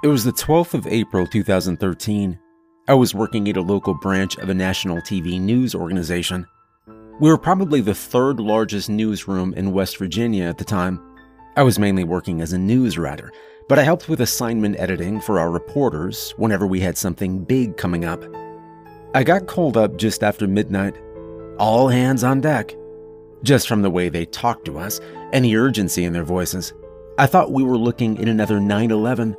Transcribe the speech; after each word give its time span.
It 0.00 0.06
was 0.06 0.22
the 0.22 0.30
12th 0.30 0.74
of 0.74 0.86
April 0.86 1.26
2013. 1.26 2.38
I 2.86 2.94
was 2.94 3.16
working 3.16 3.48
at 3.48 3.56
a 3.56 3.60
local 3.60 3.94
branch 3.94 4.38
of 4.38 4.48
a 4.48 4.54
national 4.54 4.98
TV 4.98 5.40
news 5.40 5.74
organization. 5.74 6.46
We 7.18 7.28
were 7.28 7.36
probably 7.36 7.80
the 7.80 7.96
third 7.96 8.38
largest 8.38 8.88
newsroom 8.88 9.54
in 9.54 9.72
West 9.72 9.96
Virginia 9.96 10.44
at 10.44 10.56
the 10.56 10.64
time. 10.64 11.00
I 11.56 11.64
was 11.64 11.80
mainly 11.80 12.04
working 12.04 12.40
as 12.40 12.52
a 12.52 12.58
news 12.58 12.96
writer, 12.96 13.32
but 13.68 13.80
I 13.80 13.82
helped 13.82 14.08
with 14.08 14.20
assignment 14.20 14.78
editing 14.78 15.20
for 15.20 15.40
our 15.40 15.50
reporters 15.50 16.32
whenever 16.36 16.64
we 16.64 16.78
had 16.78 16.96
something 16.96 17.42
big 17.42 17.76
coming 17.76 18.04
up. 18.04 18.22
I 19.14 19.24
got 19.24 19.48
called 19.48 19.76
up 19.76 19.96
just 19.96 20.22
after 20.22 20.46
midnight. 20.46 20.94
All 21.58 21.88
hands 21.88 22.22
on 22.22 22.40
deck. 22.40 22.72
Just 23.42 23.66
from 23.66 23.82
the 23.82 23.90
way 23.90 24.10
they 24.10 24.26
talked 24.26 24.64
to 24.66 24.78
us 24.78 25.00
and 25.32 25.44
the 25.44 25.56
urgency 25.56 26.04
in 26.04 26.12
their 26.12 26.22
voices, 26.22 26.72
I 27.18 27.26
thought 27.26 27.50
we 27.50 27.64
were 27.64 27.76
looking 27.76 28.16
at 28.20 28.28
another 28.28 28.60
9 28.60 28.92
11. 28.92 29.36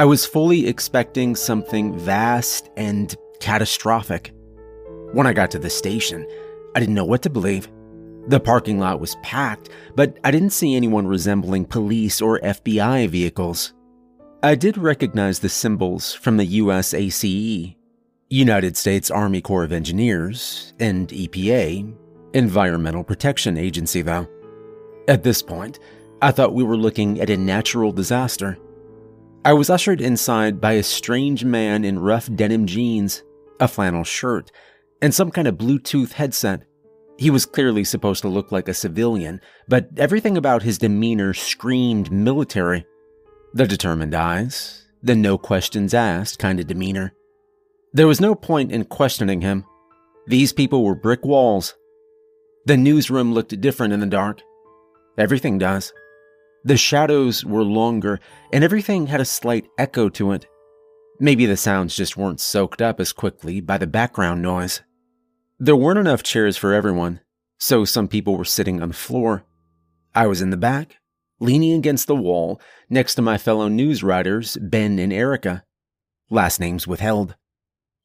I 0.00 0.06
was 0.06 0.24
fully 0.24 0.66
expecting 0.66 1.36
something 1.36 1.94
vast 1.98 2.70
and 2.78 3.14
catastrophic. 3.38 4.32
When 5.12 5.26
I 5.26 5.34
got 5.34 5.50
to 5.50 5.58
the 5.58 5.68
station, 5.68 6.26
I 6.74 6.80
didn't 6.80 6.94
know 6.94 7.04
what 7.04 7.20
to 7.20 7.28
believe. 7.28 7.68
The 8.26 8.40
parking 8.40 8.78
lot 8.78 8.98
was 8.98 9.18
packed, 9.22 9.68
but 9.96 10.16
I 10.24 10.30
didn't 10.30 10.54
see 10.54 10.74
anyone 10.74 11.06
resembling 11.06 11.66
police 11.66 12.22
or 12.22 12.40
FBI 12.40 13.10
vehicles. 13.10 13.74
I 14.42 14.54
did 14.54 14.78
recognize 14.78 15.40
the 15.40 15.50
symbols 15.50 16.14
from 16.14 16.38
the 16.38 16.46
USACE, 16.46 17.76
United 18.30 18.78
States 18.78 19.10
Army 19.10 19.42
Corps 19.42 19.64
of 19.64 19.72
Engineers, 19.72 20.72
and 20.80 21.08
EPA, 21.08 21.94
Environmental 22.32 23.04
Protection 23.04 23.58
Agency, 23.58 24.00
though. 24.00 24.26
At 25.08 25.24
this 25.24 25.42
point, 25.42 25.78
I 26.22 26.30
thought 26.30 26.54
we 26.54 26.64
were 26.64 26.78
looking 26.78 27.20
at 27.20 27.28
a 27.28 27.36
natural 27.36 27.92
disaster. 27.92 28.56
I 29.42 29.54
was 29.54 29.70
ushered 29.70 30.02
inside 30.02 30.60
by 30.60 30.72
a 30.72 30.82
strange 30.82 31.46
man 31.46 31.82
in 31.82 31.98
rough 31.98 32.28
denim 32.34 32.66
jeans, 32.66 33.22
a 33.58 33.68
flannel 33.68 34.04
shirt, 34.04 34.50
and 35.00 35.14
some 35.14 35.30
kind 35.30 35.48
of 35.48 35.56
Bluetooth 35.56 36.12
headset. 36.12 36.64
He 37.16 37.30
was 37.30 37.46
clearly 37.46 37.84
supposed 37.84 38.20
to 38.22 38.28
look 38.28 38.52
like 38.52 38.68
a 38.68 38.74
civilian, 38.74 39.40
but 39.66 39.88
everything 39.96 40.36
about 40.36 40.62
his 40.62 40.76
demeanor 40.76 41.32
screamed 41.32 42.12
military. 42.12 42.84
The 43.54 43.66
determined 43.66 44.14
eyes, 44.14 44.86
the 45.02 45.14
no 45.14 45.38
questions 45.38 45.94
asked 45.94 46.38
kind 46.38 46.60
of 46.60 46.66
demeanor. 46.66 47.14
There 47.94 48.06
was 48.06 48.20
no 48.20 48.34
point 48.34 48.72
in 48.72 48.84
questioning 48.84 49.40
him. 49.40 49.64
These 50.26 50.52
people 50.52 50.84
were 50.84 50.94
brick 50.94 51.24
walls. 51.24 51.74
The 52.66 52.76
newsroom 52.76 53.32
looked 53.32 53.58
different 53.58 53.94
in 53.94 54.00
the 54.00 54.06
dark. 54.06 54.42
Everything 55.16 55.56
does. 55.56 55.94
The 56.64 56.76
shadows 56.76 57.44
were 57.44 57.64
longer, 57.64 58.20
and 58.52 58.62
everything 58.62 59.06
had 59.06 59.20
a 59.20 59.24
slight 59.24 59.66
echo 59.78 60.08
to 60.10 60.32
it. 60.32 60.46
Maybe 61.18 61.46
the 61.46 61.56
sounds 61.56 61.96
just 61.96 62.16
weren't 62.16 62.40
soaked 62.40 62.82
up 62.82 63.00
as 63.00 63.12
quickly 63.12 63.60
by 63.60 63.78
the 63.78 63.86
background 63.86 64.42
noise. 64.42 64.82
There 65.58 65.76
weren't 65.76 65.98
enough 65.98 66.22
chairs 66.22 66.56
for 66.56 66.72
everyone, 66.72 67.20
so 67.58 67.84
some 67.84 68.08
people 68.08 68.36
were 68.36 68.44
sitting 68.44 68.82
on 68.82 68.88
the 68.88 68.94
floor. 68.94 69.44
I 70.14 70.26
was 70.26 70.42
in 70.42 70.50
the 70.50 70.56
back, 70.56 70.96
leaning 71.38 71.74
against 71.74 72.06
the 72.06 72.16
wall 72.16 72.60
next 72.88 73.14
to 73.14 73.22
my 73.22 73.38
fellow 73.38 73.68
news 73.68 74.02
writers, 74.02 74.56
Ben 74.60 74.98
and 74.98 75.12
Erica. 75.12 75.64
Last 76.30 76.60
names 76.60 76.86
withheld. 76.86 77.36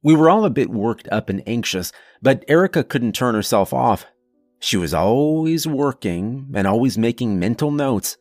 We 0.04 0.16
were 0.16 0.30
all 0.30 0.46
a 0.46 0.50
bit 0.50 0.70
worked 0.70 1.08
up 1.12 1.30
and 1.30 1.42
anxious, 1.48 1.92
but 2.22 2.46
Erica 2.48 2.84
couldn't 2.84 3.16
turn 3.16 3.36
herself 3.36 3.74
off. 3.74 4.06
She 4.60 4.78
was 4.78 4.94
always 4.94 5.68
working 5.68 6.52
and 6.54 6.68
always 6.68 6.98
making 6.98 7.40
mental 7.40 7.72
notes. 7.72 8.18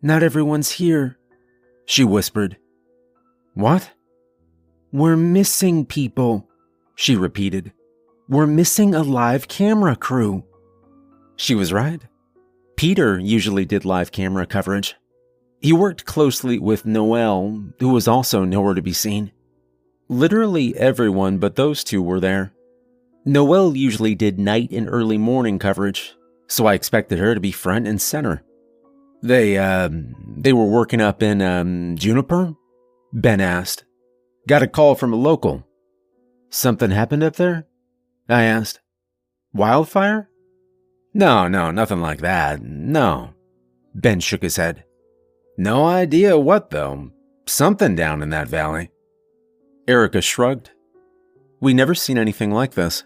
Not 0.00 0.22
everyone's 0.22 0.70
here, 0.72 1.18
she 1.84 2.04
whispered. 2.04 2.56
What? 3.54 3.90
We're 4.92 5.16
missing 5.16 5.84
people, 5.84 6.48
she 6.94 7.16
repeated. 7.16 7.72
We're 8.28 8.46
missing 8.46 8.94
a 8.94 9.02
live 9.02 9.48
camera 9.48 9.96
crew. 9.96 10.44
She 11.36 11.54
was 11.54 11.72
right. 11.72 12.00
Peter 12.76 13.18
usually 13.18 13.64
did 13.64 13.84
live 13.84 14.12
camera 14.12 14.46
coverage. 14.46 14.94
He 15.60 15.72
worked 15.72 16.04
closely 16.04 16.58
with 16.58 16.86
Noel, 16.86 17.64
who 17.80 17.88
was 17.88 18.06
also 18.06 18.44
nowhere 18.44 18.74
to 18.74 18.82
be 18.82 18.92
seen. 18.92 19.32
Literally 20.08 20.76
everyone 20.76 21.38
but 21.38 21.56
those 21.56 21.82
two 21.82 22.02
were 22.02 22.20
there. 22.20 22.52
Noel 23.24 23.76
usually 23.76 24.14
did 24.14 24.38
night 24.38 24.70
and 24.70 24.88
early 24.88 25.18
morning 25.18 25.58
coverage, 25.58 26.14
so 26.46 26.66
I 26.66 26.74
expected 26.74 27.18
her 27.18 27.34
to 27.34 27.40
be 27.40 27.50
front 27.50 27.88
and 27.88 28.00
center. 28.00 28.44
They, 29.22 29.58
um, 29.58 30.14
they 30.38 30.52
were 30.52 30.66
working 30.66 31.00
up 31.00 31.22
in, 31.22 31.42
um, 31.42 31.96
Juniper? 31.96 32.54
Ben 33.12 33.40
asked. 33.40 33.84
Got 34.46 34.62
a 34.62 34.68
call 34.68 34.94
from 34.94 35.12
a 35.12 35.16
local. 35.16 35.66
Something 36.50 36.90
happened 36.90 37.22
up 37.22 37.36
there? 37.36 37.66
I 38.28 38.44
asked. 38.44 38.80
Wildfire? 39.52 40.30
No, 41.14 41.48
no, 41.48 41.70
nothing 41.70 42.00
like 42.00 42.20
that. 42.20 42.62
No. 42.62 43.34
Ben 43.94 44.20
shook 44.20 44.42
his 44.42 44.56
head. 44.56 44.84
No 45.56 45.84
idea 45.84 46.38
what, 46.38 46.70
though. 46.70 47.10
Something 47.46 47.96
down 47.96 48.22
in 48.22 48.30
that 48.30 48.48
valley. 48.48 48.90
Erica 49.88 50.20
shrugged. 50.20 50.70
We 51.60 51.74
never 51.74 51.94
seen 51.94 52.18
anything 52.18 52.52
like 52.52 52.74
this. 52.74 53.04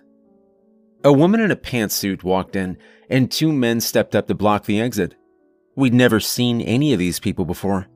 A 1.04 1.12
woman 1.12 1.40
in 1.40 1.50
a 1.50 1.56
pantsuit 1.56 2.22
walked 2.22 2.54
in, 2.54 2.76
and 3.08 3.30
two 3.30 3.52
men 3.52 3.80
stepped 3.80 4.14
up 4.14 4.26
to 4.26 4.34
block 4.34 4.66
the 4.66 4.80
exit. 4.80 5.14
We'd 5.74 5.94
never 5.94 6.20
seen 6.20 6.60
any 6.60 6.92
of 6.92 6.98
these 6.98 7.18
people 7.18 7.44
before. 7.44 7.88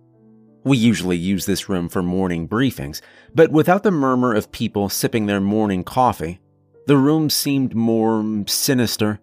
We 0.64 0.78
usually 0.78 1.16
use 1.16 1.46
this 1.46 1.68
room 1.68 1.88
for 1.88 2.02
morning 2.02 2.48
briefings, 2.48 3.00
but 3.34 3.52
without 3.52 3.82
the 3.82 3.90
murmur 3.90 4.34
of 4.34 4.50
people 4.50 4.88
sipping 4.88 5.26
their 5.26 5.40
morning 5.40 5.84
coffee, 5.84 6.40
the 6.86 6.96
room 6.96 7.30
seemed 7.30 7.74
more 7.74 8.44
sinister. 8.46 9.20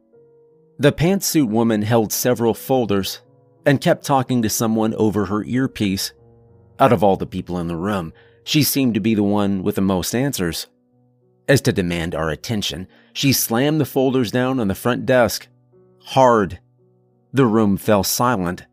The 0.80 0.92
pantsuit 0.92 1.50
woman 1.50 1.82
held 1.82 2.12
several 2.12 2.54
folders 2.54 3.22
and 3.66 3.82
kept 3.82 4.06
talking 4.06 4.42
to 4.42 4.50
someone 4.50 4.94
over 4.96 5.26
her 5.26 5.44
earpiece. 5.44 6.14
Out 6.80 6.94
of 6.94 7.04
all 7.04 7.16
the 7.16 7.26
people 7.26 7.60
in 7.60 7.68
the 7.68 7.76
room, 7.76 8.14
she 8.44 8.64
seemed 8.64 8.94
to 8.94 9.00
be 9.00 9.16
the 9.16 9.24
one 9.24 9.64
with 9.64 9.76
the 9.76 9.82
most 9.82 10.14
answers. 10.14 10.68
As 11.48 11.62
to 11.62 11.74
demand 11.74 12.16
our 12.16 12.30
attention, 12.30 12.88
she 13.14 13.34
slammed 13.34 13.82
the 13.82 13.86
folders 13.86 14.32
down 14.32 14.60
on 14.60 14.68
the 14.68 14.76
front 14.76 15.06
desk. 15.06 15.48
Hard. 16.00 16.60
The 17.34 17.46
room 17.48 17.78
fell 17.78 18.04
silent. 18.04 18.66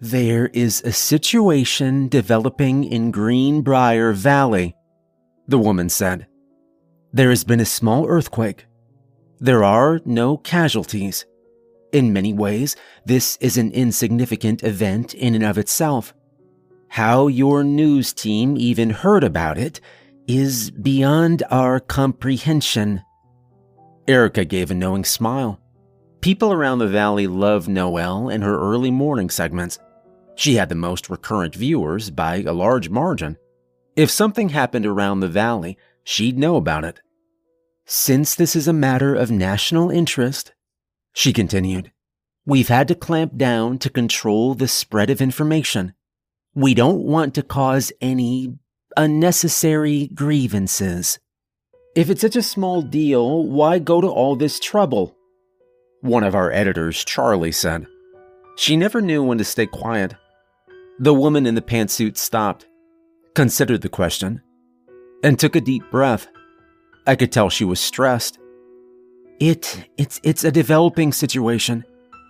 There 0.00 0.46
is 0.48 0.80
a 0.82 0.92
situation 0.92 2.08
developing 2.08 2.84
in 2.84 3.10
Greenbrier 3.10 4.12
Valley, 4.12 4.74
the 5.46 5.58
woman 5.58 5.90
said. 5.90 6.26
There 7.12 7.28
has 7.28 7.44
been 7.44 7.60
a 7.60 7.66
small 7.66 8.06
earthquake. 8.06 8.66
There 9.38 9.62
are 9.62 10.00
no 10.06 10.38
casualties. 10.38 11.26
In 11.92 12.12
many 12.12 12.32
ways, 12.32 12.74
this 13.04 13.36
is 13.40 13.58
an 13.58 13.70
insignificant 13.72 14.62
event 14.62 15.12
in 15.14 15.34
and 15.34 15.44
of 15.44 15.58
itself. 15.58 16.14
How 16.88 17.26
your 17.26 17.62
news 17.62 18.12
team 18.12 18.56
even 18.56 18.90
heard 18.90 19.24
about 19.24 19.58
it 19.58 19.80
is 20.26 20.70
beyond 20.70 21.42
our 21.50 21.80
comprehension. 21.80 23.02
Erica 24.08 24.44
gave 24.44 24.70
a 24.70 24.74
knowing 24.74 25.04
smile. 25.04 25.60
People 26.24 26.54
around 26.54 26.78
the 26.78 26.88
valley 26.88 27.26
love 27.26 27.68
Noel 27.68 28.30
and 28.30 28.42
her 28.42 28.58
early 28.58 28.90
morning 28.90 29.28
segments. 29.28 29.78
She 30.36 30.54
had 30.54 30.70
the 30.70 30.74
most 30.74 31.10
recurrent 31.10 31.54
viewers 31.54 32.08
by 32.08 32.36
a 32.36 32.54
large 32.54 32.88
margin. 32.88 33.36
If 33.94 34.10
something 34.10 34.48
happened 34.48 34.86
around 34.86 35.20
the 35.20 35.28
valley, 35.28 35.76
she'd 36.02 36.38
know 36.38 36.56
about 36.56 36.82
it. 36.82 36.98
Since 37.84 38.36
this 38.36 38.56
is 38.56 38.66
a 38.66 38.72
matter 38.72 39.14
of 39.14 39.30
national 39.30 39.90
interest, 39.90 40.54
she 41.12 41.30
continued, 41.30 41.92
we've 42.46 42.68
had 42.68 42.88
to 42.88 42.94
clamp 42.94 43.36
down 43.36 43.76
to 43.80 43.90
control 43.90 44.54
the 44.54 44.66
spread 44.66 45.10
of 45.10 45.20
information. 45.20 45.92
We 46.54 46.72
don't 46.72 47.02
want 47.02 47.34
to 47.34 47.42
cause 47.42 47.92
any 48.00 48.54
unnecessary 48.96 50.08
grievances. 50.14 51.18
If 51.94 52.08
it's 52.08 52.22
such 52.22 52.34
a 52.34 52.42
small 52.42 52.80
deal, 52.80 53.44
why 53.44 53.78
go 53.78 54.00
to 54.00 54.08
all 54.08 54.36
this 54.36 54.58
trouble? 54.58 55.18
One 56.04 56.22
of 56.22 56.34
our 56.34 56.52
editors, 56.52 57.02
Charlie, 57.02 57.50
said. 57.50 57.86
She 58.56 58.76
never 58.76 59.00
knew 59.00 59.22
when 59.22 59.38
to 59.38 59.44
stay 59.44 59.64
quiet. 59.64 60.14
The 60.98 61.14
woman 61.14 61.46
in 61.46 61.54
the 61.54 61.62
pantsuit 61.62 62.18
stopped, 62.18 62.66
considered 63.34 63.80
the 63.80 63.88
question, 63.88 64.42
and 65.22 65.38
took 65.38 65.56
a 65.56 65.62
deep 65.62 65.82
breath. 65.90 66.28
I 67.06 67.16
could 67.16 67.32
tell 67.32 67.48
she 67.48 67.64
was 67.64 67.80
stressed. 67.80 68.38
It, 69.40 69.88
it's, 69.96 70.20
it's 70.22 70.44
a 70.44 70.52
developing 70.52 71.10
situation. 71.10 71.84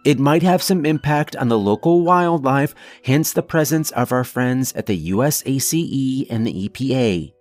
It 0.06 0.21
might 0.21 0.44
have 0.44 0.62
some 0.62 0.87
impact 0.87 1.35
on 1.35 1.49
the 1.49 1.59
local 1.59 2.05
wildlife, 2.05 2.76
hence 3.03 3.32
the 3.32 3.43
presence 3.43 3.91
of 3.91 4.12
our 4.12 4.23
friends 4.23 4.73
at 4.75 4.87
the 4.87 5.11
USACE 5.11 6.29
and 6.31 6.47
the 6.47 6.69
EPA. 6.69 7.32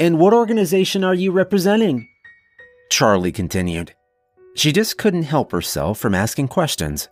And 0.00 0.18
what 0.18 0.34
organization 0.34 1.04
are 1.04 1.14
you 1.14 1.30
representing? 1.30 2.08
Charlie 2.90 3.30
continued. 3.30 3.94
She 4.54 4.72
just 4.72 4.98
couldn't 4.98 5.22
help 5.22 5.52
herself 5.52 5.98
from 5.98 6.14
asking 6.14 6.48
questions. 6.48 7.08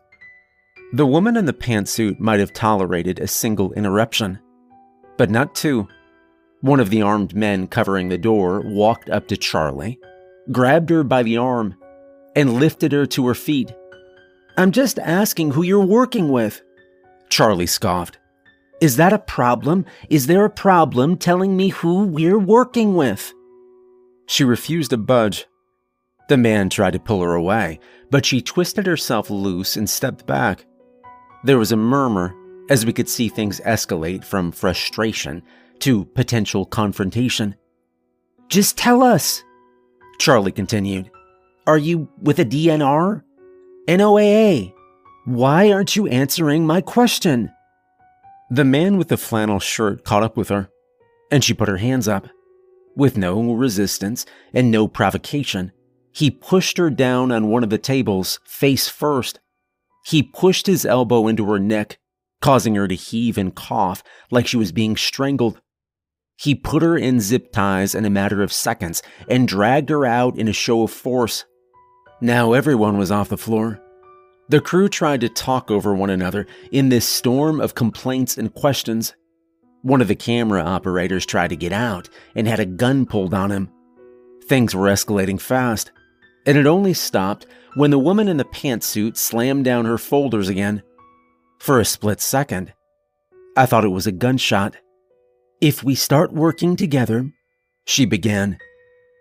The 0.92 1.06
woman 1.06 1.36
in 1.36 1.46
the 1.46 1.52
pantsuit 1.52 2.18
might 2.20 2.40
have 2.40 2.52
tolerated 2.52 3.18
a 3.18 3.26
single 3.26 3.72
interruption, 3.72 4.40
but 5.16 5.30
not 5.30 5.54
two. 5.54 5.88
One 6.60 6.80
of 6.80 6.90
the 6.90 7.02
armed 7.02 7.34
men 7.34 7.66
covering 7.68 8.08
the 8.08 8.18
door 8.18 8.60
walked 8.64 9.08
up 9.08 9.28
to 9.28 9.36
Charlie, 9.36 9.98
grabbed 10.52 10.90
her 10.90 11.02
by 11.02 11.22
the 11.22 11.38
arm, 11.38 11.76
and 12.36 12.54
lifted 12.60 12.92
her 12.92 13.06
to 13.06 13.26
her 13.28 13.34
feet. 13.34 13.72
I'm 14.56 14.72
just 14.72 14.98
asking 14.98 15.52
who 15.52 15.62
you're 15.62 15.80
working 15.80 16.28
with. 16.28 16.60
Charlie 17.30 17.66
scoffed. 17.66 18.18
Is 18.80 18.96
that 18.96 19.12
a 19.12 19.18
problem? 19.18 19.86
Is 20.08 20.26
there 20.26 20.44
a 20.44 20.50
problem 20.50 21.16
telling 21.16 21.56
me 21.56 21.68
who 21.68 22.04
we're 22.04 22.38
working 22.38 22.94
with? 22.94 23.32
She 24.26 24.44
refused 24.44 24.90
to 24.90 24.96
budge. 24.96 25.46
The 26.30 26.36
man 26.36 26.70
tried 26.70 26.92
to 26.92 27.00
pull 27.00 27.22
her 27.22 27.34
away, 27.34 27.80
but 28.08 28.24
she 28.24 28.40
twisted 28.40 28.86
herself 28.86 29.30
loose 29.30 29.76
and 29.76 29.90
stepped 29.90 30.28
back. 30.28 30.64
There 31.42 31.58
was 31.58 31.72
a 31.72 31.76
murmur 31.76 32.36
as 32.70 32.86
we 32.86 32.92
could 32.92 33.08
see 33.08 33.28
things 33.28 33.60
escalate 33.66 34.24
from 34.24 34.52
frustration 34.52 35.42
to 35.80 36.04
potential 36.04 36.64
confrontation. 36.64 37.56
Just 38.46 38.78
tell 38.78 39.02
us, 39.02 39.42
Charlie 40.20 40.52
continued. 40.52 41.10
Are 41.66 41.78
you 41.78 42.08
with 42.22 42.38
a 42.38 42.44
DNR? 42.44 43.24
NOAA? 43.88 44.72
Why 45.24 45.72
aren't 45.72 45.96
you 45.96 46.06
answering 46.06 46.64
my 46.64 46.80
question? 46.80 47.50
The 48.52 48.64
man 48.64 48.98
with 48.98 49.08
the 49.08 49.16
flannel 49.16 49.58
shirt 49.58 50.04
caught 50.04 50.22
up 50.22 50.36
with 50.36 50.48
her, 50.50 50.68
and 51.32 51.42
she 51.42 51.54
put 51.54 51.68
her 51.68 51.78
hands 51.78 52.06
up. 52.06 52.28
With 52.94 53.16
no 53.16 53.52
resistance 53.52 54.26
and 54.54 54.70
no 54.70 54.86
provocation, 54.86 55.72
he 56.12 56.30
pushed 56.30 56.78
her 56.78 56.90
down 56.90 57.30
on 57.30 57.48
one 57.48 57.62
of 57.62 57.70
the 57.70 57.78
tables, 57.78 58.40
face 58.44 58.88
first. 58.88 59.40
He 60.04 60.22
pushed 60.22 60.66
his 60.66 60.84
elbow 60.84 61.28
into 61.28 61.44
her 61.50 61.58
neck, 61.58 61.98
causing 62.40 62.74
her 62.74 62.88
to 62.88 62.94
heave 62.94 63.38
and 63.38 63.54
cough 63.54 64.02
like 64.30 64.46
she 64.46 64.56
was 64.56 64.72
being 64.72 64.96
strangled. 64.96 65.60
He 66.36 66.54
put 66.54 66.82
her 66.82 66.96
in 66.96 67.20
zip 67.20 67.52
ties 67.52 67.94
in 67.94 68.06
a 68.06 68.10
matter 68.10 68.42
of 68.42 68.52
seconds 68.52 69.02
and 69.28 69.46
dragged 69.46 69.90
her 69.90 70.06
out 70.06 70.38
in 70.38 70.48
a 70.48 70.54
show 70.54 70.82
of 70.82 70.90
force. 70.90 71.44
Now 72.20 72.54
everyone 72.54 72.96
was 72.96 73.10
off 73.10 73.28
the 73.28 73.36
floor. 73.36 73.80
The 74.48 74.60
crew 74.60 74.88
tried 74.88 75.20
to 75.20 75.28
talk 75.28 75.70
over 75.70 75.94
one 75.94 76.10
another 76.10 76.46
in 76.72 76.88
this 76.88 77.06
storm 77.06 77.60
of 77.60 77.74
complaints 77.74 78.36
and 78.36 78.52
questions. 78.52 79.14
One 79.82 80.00
of 80.00 80.08
the 80.08 80.16
camera 80.16 80.62
operators 80.62 81.24
tried 81.24 81.48
to 81.48 81.56
get 81.56 81.72
out 81.72 82.08
and 82.34 82.48
had 82.48 82.58
a 82.58 82.66
gun 82.66 83.06
pulled 83.06 83.32
on 83.32 83.50
him. 83.50 83.70
Things 84.46 84.74
were 84.74 84.88
escalating 84.88 85.40
fast, 85.40 85.92
and 86.46 86.56
it 86.56 86.66
only 86.66 86.94
stopped 86.94 87.46
when 87.74 87.90
the 87.90 87.98
woman 87.98 88.28
in 88.28 88.36
the 88.36 88.44
pantsuit 88.44 89.16
slammed 89.16 89.64
down 89.64 89.84
her 89.84 89.98
folders 89.98 90.48
again. 90.48 90.82
For 91.58 91.78
a 91.78 91.84
split 91.84 92.20
second, 92.20 92.72
I 93.56 93.66
thought 93.66 93.84
it 93.84 93.88
was 93.88 94.06
a 94.06 94.12
gunshot. 94.12 94.76
If 95.60 95.84
we 95.84 95.94
start 95.94 96.32
working 96.32 96.76
together, 96.76 97.30
she 97.84 98.06
began, 98.06 98.58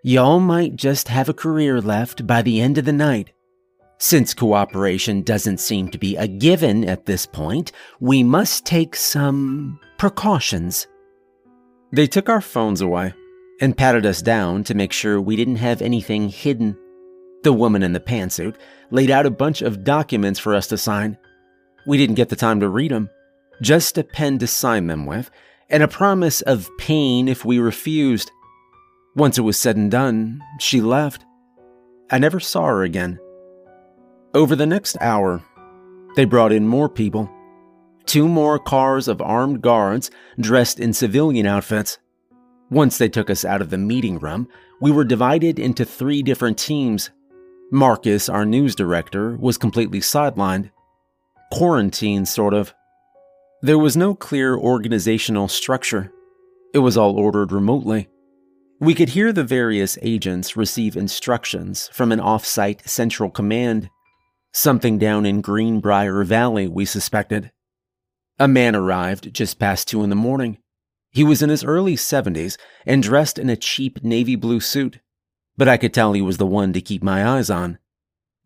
y'all 0.02 0.40
might 0.40 0.76
just 0.76 1.08
have 1.08 1.28
a 1.28 1.34
career 1.34 1.80
left 1.80 2.26
by 2.26 2.42
the 2.42 2.60
end 2.60 2.78
of 2.78 2.84
the 2.84 2.92
night. 2.92 3.32
Since 3.98 4.32
cooperation 4.32 5.22
doesn't 5.22 5.60
seem 5.60 5.90
to 5.90 5.98
be 5.98 6.16
a 6.16 6.26
given 6.26 6.88
at 6.88 7.04
this 7.04 7.26
point, 7.26 7.72
we 8.00 8.22
must 8.22 8.64
take 8.64 8.96
some 8.96 9.78
precautions. 9.98 10.86
They 11.92 12.06
took 12.06 12.30
our 12.30 12.40
phones 12.40 12.80
away 12.80 13.12
and 13.60 13.76
patted 13.76 14.06
us 14.06 14.22
down 14.22 14.64
to 14.64 14.74
make 14.74 14.92
sure 14.92 15.20
we 15.20 15.36
didn't 15.36 15.56
have 15.56 15.82
anything 15.82 16.30
hidden. 16.30 16.78
The 17.42 17.52
woman 17.52 17.82
in 17.82 17.92
the 17.92 18.00
pantsuit 18.00 18.56
laid 18.90 19.10
out 19.10 19.26
a 19.26 19.30
bunch 19.30 19.62
of 19.62 19.84
documents 19.84 20.38
for 20.38 20.54
us 20.54 20.66
to 20.68 20.76
sign. 20.76 21.16
We 21.86 21.96
didn't 21.96 22.16
get 22.16 22.28
the 22.28 22.36
time 22.36 22.60
to 22.60 22.68
read 22.68 22.90
them, 22.90 23.08
just 23.62 23.96
a 23.96 24.04
pen 24.04 24.38
to 24.38 24.46
sign 24.46 24.86
them 24.86 25.06
with 25.06 25.30
and 25.70 25.82
a 25.82 25.88
promise 25.88 26.42
of 26.42 26.68
pain 26.78 27.28
if 27.28 27.44
we 27.44 27.58
refused. 27.58 28.30
Once 29.14 29.38
it 29.38 29.42
was 29.42 29.56
said 29.56 29.76
and 29.76 29.90
done, 29.90 30.42
she 30.58 30.80
left. 30.80 31.24
I 32.10 32.18
never 32.18 32.40
saw 32.40 32.66
her 32.66 32.82
again. 32.82 33.18
Over 34.34 34.56
the 34.56 34.66
next 34.66 34.96
hour, 35.00 35.42
they 36.16 36.24
brought 36.24 36.52
in 36.52 36.66
more 36.66 36.88
people. 36.88 37.30
Two 38.04 38.28
more 38.28 38.58
cars 38.58 39.08
of 39.08 39.22
armed 39.22 39.62
guards 39.62 40.10
dressed 40.38 40.80
in 40.80 40.92
civilian 40.92 41.46
outfits. 41.46 41.98
Once 42.70 42.98
they 42.98 43.08
took 43.08 43.30
us 43.30 43.44
out 43.44 43.60
of 43.60 43.70
the 43.70 43.78
meeting 43.78 44.18
room, 44.18 44.48
we 44.80 44.90
were 44.90 45.04
divided 45.04 45.58
into 45.58 45.84
three 45.84 46.22
different 46.22 46.58
teams. 46.58 47.10
Marcus, 47.72 48.28
our 48.28 48.44
news 48.44 48.74
director, 48.74 49.36
was 49.36 49.56
completely 49.56 50.00
sidelined. 50.00 50.70
Quarantined, 51.52 52.26
sort 52.26 52.52
of. 52.52 52.74
There 53.62 53.78
was 53.78 53.96
no 53.96 54.14
clear 54.14 54.56
organizational 54.56 55.46
structure. 55.46 56.12
It 56.74 56.78
was 56.78 56.96
all 56.96 57.16
ordered 57.16 57.52
remotely. 57.52 58.08
We 58.80 58.94
could 58.94 59.10
hear 59.10 59.32
the 59.32 59.44
various 59.44 59.98
agents 60.02 60.56
receive 60.56 60.96
instructions 60.96 61.88
from 61.92 62.10
an 62.10 62.18
off-site 62.18 62.88
central 62.88 63.30
command. 63.30 63.88
Something 64.52 64.98
down 64.98 65.24
in 65.24 65.40
Greenbrier 65.40 66.24
Valley, 66.24 66.66
we 66.66 66.84
suspected. 66.84 67.52
A 68.38 68.48
man 68.48 68.74
arrived 68.74 69.32
just 69.32 69.58
past 69.58 69.86
two 69.86 70.02
in 70.02 70.10
the 70.10 70.16
morning. 70.16 70.58
He 71.12 71.22
was 71.22 71.42
in 71.42 71.50
his 71.50 71.62
early 71.62 71.94
70s 71.94 72.56
and 72.86 73.02
dressed 73.02 73.38
in 73.38 73.50
a 73.50 73.56
cheap 73.56 74.02
navy 74.02 74.34
blue 74.34 74.60
suit, 74.60 75.00
but 75.60 75.68
I 75.68 75.76
could 75.76 75.92
tell 75.92 76.14
he 76.14 76.22
was 76.22 76.38
the 76.38 76.46
one 76.46 76.72
to 76.72 76.80
keep 76.80 77.02
my 77.02 77.22
eyes 77.22 77.50
on. 77.50 77.78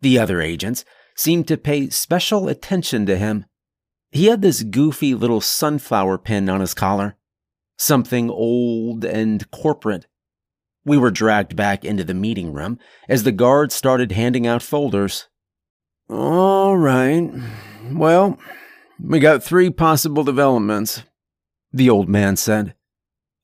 The 0.01 0.19
other 0.19 0.41
agents 0.41 0.83
seemed 1.15 1.47
to 1.47 1.55
pay 1.55 1.89
special 1.89 2.49
attention 2.49 3.05
to 3.05 3.15
him. 3.15 3.45
He 4.11 4.25
had 4.25 4.41
this 4.41 4.63
goofy 4.63 5.15
little 5.15 5.39
sunflower 5.39 6.17
pin 6.17 6.49
on 6.49 6.59
his 6.59 6.73
collar, 6.73 7.15
something 7.77 8.29
old 8.29 9.05
and 9.05 9.49
corporate. 9.49 10.07
We 10.83 10.97
were 10.97 11.09
dragged 11.09 11.55
back 11.55 11.85
into 11.85 12.03
the 12.03 12.13
meeting 12.13 12.51
room 12.51 12.79
as 13.07 13.23
the 13.23 13.31
guards 13.31 13.73
started 13.73 14.11
handing 14.11 14.45
out 14.45 14.61
folders. 14.61 15.29
All 16.09 16.75
right. 16.75 17.31
Well, 17.93 18.37
we 19.01 19.19
got 19.19 19.41
three 19.41 19.69
possible 19.69 20.25
developments, 20.25 21.03
the 21.71 21.89
old 21.89 22.09
man 22.09 22.35
said. 22.35 22.75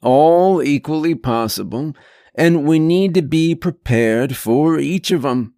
All 0.01 0.61
equally 0.61 1.15
possible, 1.15 1.93
and 2.35 2.65
we 2.65 2.79
need 2.79 3.13
to 3.13 3.21
be 3.21 3.55
prepared 3.55 4.35
for 4.35 4.79
each 4.79 5.11
of 5.11 5.23
them. 5.23 5.55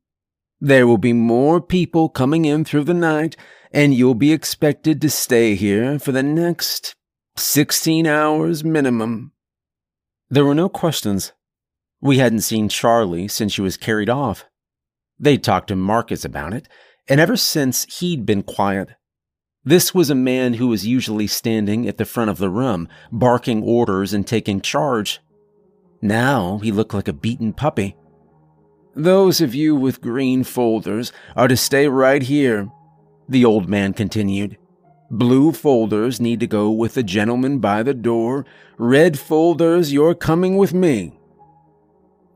There 0.59 0.87
will 0.87 0.97
be 0.97 1.13
more 1.13 1.61
people 1.61 2.09
coming 2.09 2.45
in 2.45 2.65
through 2.65 2.85
the 2.85 2.93
night 2.93 3.35
and 3.71 3.93
you'll 3.93 4.15
be 4.15 4.31
expected 4.31 5.01
to 5.01 5.09
stay 5.09 5.55
here 5.55 5.97
for 5.97 6.11
the 6.11 6.23
next 6.23 6.95
16 7.35 8.05
hours 8.05 8.63
minimum. 8.63 9.31
There 10.29 10.45
were 10.45 10.55
no 10.55 10.69
questions. 10.69 11.33
We 11.99 12.19
hadn't 12.19 12.41
seen 12.41 12.69
Charlie 12.69 13.27
since 13.27 13.53
she 13.53 13.61
was 13.61 13.77
carried 13.77 14.09
off. 14.09 14.45
They'd 15.19 15.43
talked 15.43 15.69
to 15.69 15.75
Marcus 15.75 16.23
about 16.25 16.53
it, 16.53 16.67
and 17.07 17.19
ever 17.19 17.37
since 17.37 17.99
he'd 17.99 18.25
been 18.25 18.43
quiet. 18.43 18.89
This 19.63 19.93
was 19.93 20.09
a 20.09 20.15
man 20.15 20.55
who 20.55 20.67
was 20.67 20.85
usually 20.85 21.27
standing 21.27 21.87
at 21.87 21.97
the 21.97 22.05
front 22.05 22.29
of 22.29 22.37
the 22.37 22.49
room, 22.49 22.89
barking 23.11 23.63
orders 23.63 24.13
and 24.13 24.27
taking 24.27 24.59
charge. 24.59 25.21
Now 26.03 26.59
he 26.59 26.71
looked 26.71 26.93
like 26.93 27.07
a 27.07 27.13
beaten 27.13 27.53
puppy. 27.53 27.95
Those 28.93 29.41
of 29.41 29.55
you 29.55 29.75
with 29.75 30.01
green 30.01 30.43
folders 30.43 31.11
are 31.35 31.47
to 31.47 31.57
stay 31.57 31.87
right 31.87 32.21
here 32.21 32.69
the 33.29 33.45
old 33.45 33.69
man 33.69 33.93
continued. 33.93 34.57
Blue 35.09 35.53
folders 35.53 36.19
need 36.19 36.41
to 36.41 36.47
go 36.47 36.69
with 36.69 36.93
the 36.95 37.03
gentleman 37.03 37.59
by 37.59 37.81
the 37.83 37.93
door. 37.93 38.45
Red 38.77 39.17
folders, 39.17 39.93
you're 39.93 40.13
coming 40.13 40.57
with 40.57 40.73
me. 40.73 41.17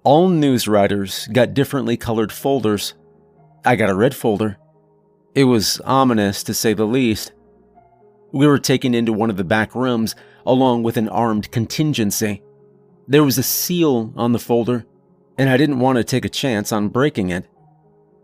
All 0.03 0.29
news 0.29 0.65
writers 0.65 1.27
got 1.33 1.53
differently 1.53 1.97
colored 1.97 2.31
folders. 2.31 2.93
I 3.65 3.75
got 3.75 3.89
a 3.89 3.95
red 3.95 4.15
folder. 4.15 4.57
It 5.35 5.43
was 5.43 5.81
ominous, 5.81 6.41
to 6.43 6.53
say 6.53 6.73
the 6.73 6.85
least. 6.85 7.33
We 8.31 8.47
were 8.47 8.59
taken 8.59 8.95
into 8.95 9.11
one 9.11 9.29
of 9.29 9.37
the 9.37 9.43
back 9.43 9.75
rooms 9.75 10.15
along 10.45 10.83
with 10.83 10.95
an 10.95 11.09
armed 11.09 11.51
contingency. 11.51 12.41
There 13.09 13.23
was 13.23 13.37
a 13.37 13.43
seal 13.43 14.11
on 14.17 14.33
the 14.33 14.39
folder, 14.39 14.85
and 15.37 15.49
I 15.49 15.55
didn't 15.55 15.79
want 15.79 15.97
to 15.97 16.03
take 16.03 16.25
a 16.25 16.29
chance 16.29 16.73
on 16.73 16.89
breaking 16.89 17.29
it. 17.29 17.45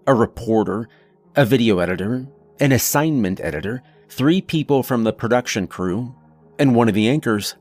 A 0.06 0.14
reporter, 0.14 0.90
a 1.38 1.46
video 1.46 1.80
editor, 1.80 2.28
an 2.60 2.74
assignment 2.74 3.40
editor, 3.40 3.82
three 4.10 4.42
people 4.42 4.84
from 4.84 5.06
the 5.06 5.14
production 5.14 5.68
crew, 5.68 6.14
and 6.60 6.76
one 6.76 6.90
of 6.90 6.96
the 6.96 7.08
anchors. 7.08 7.56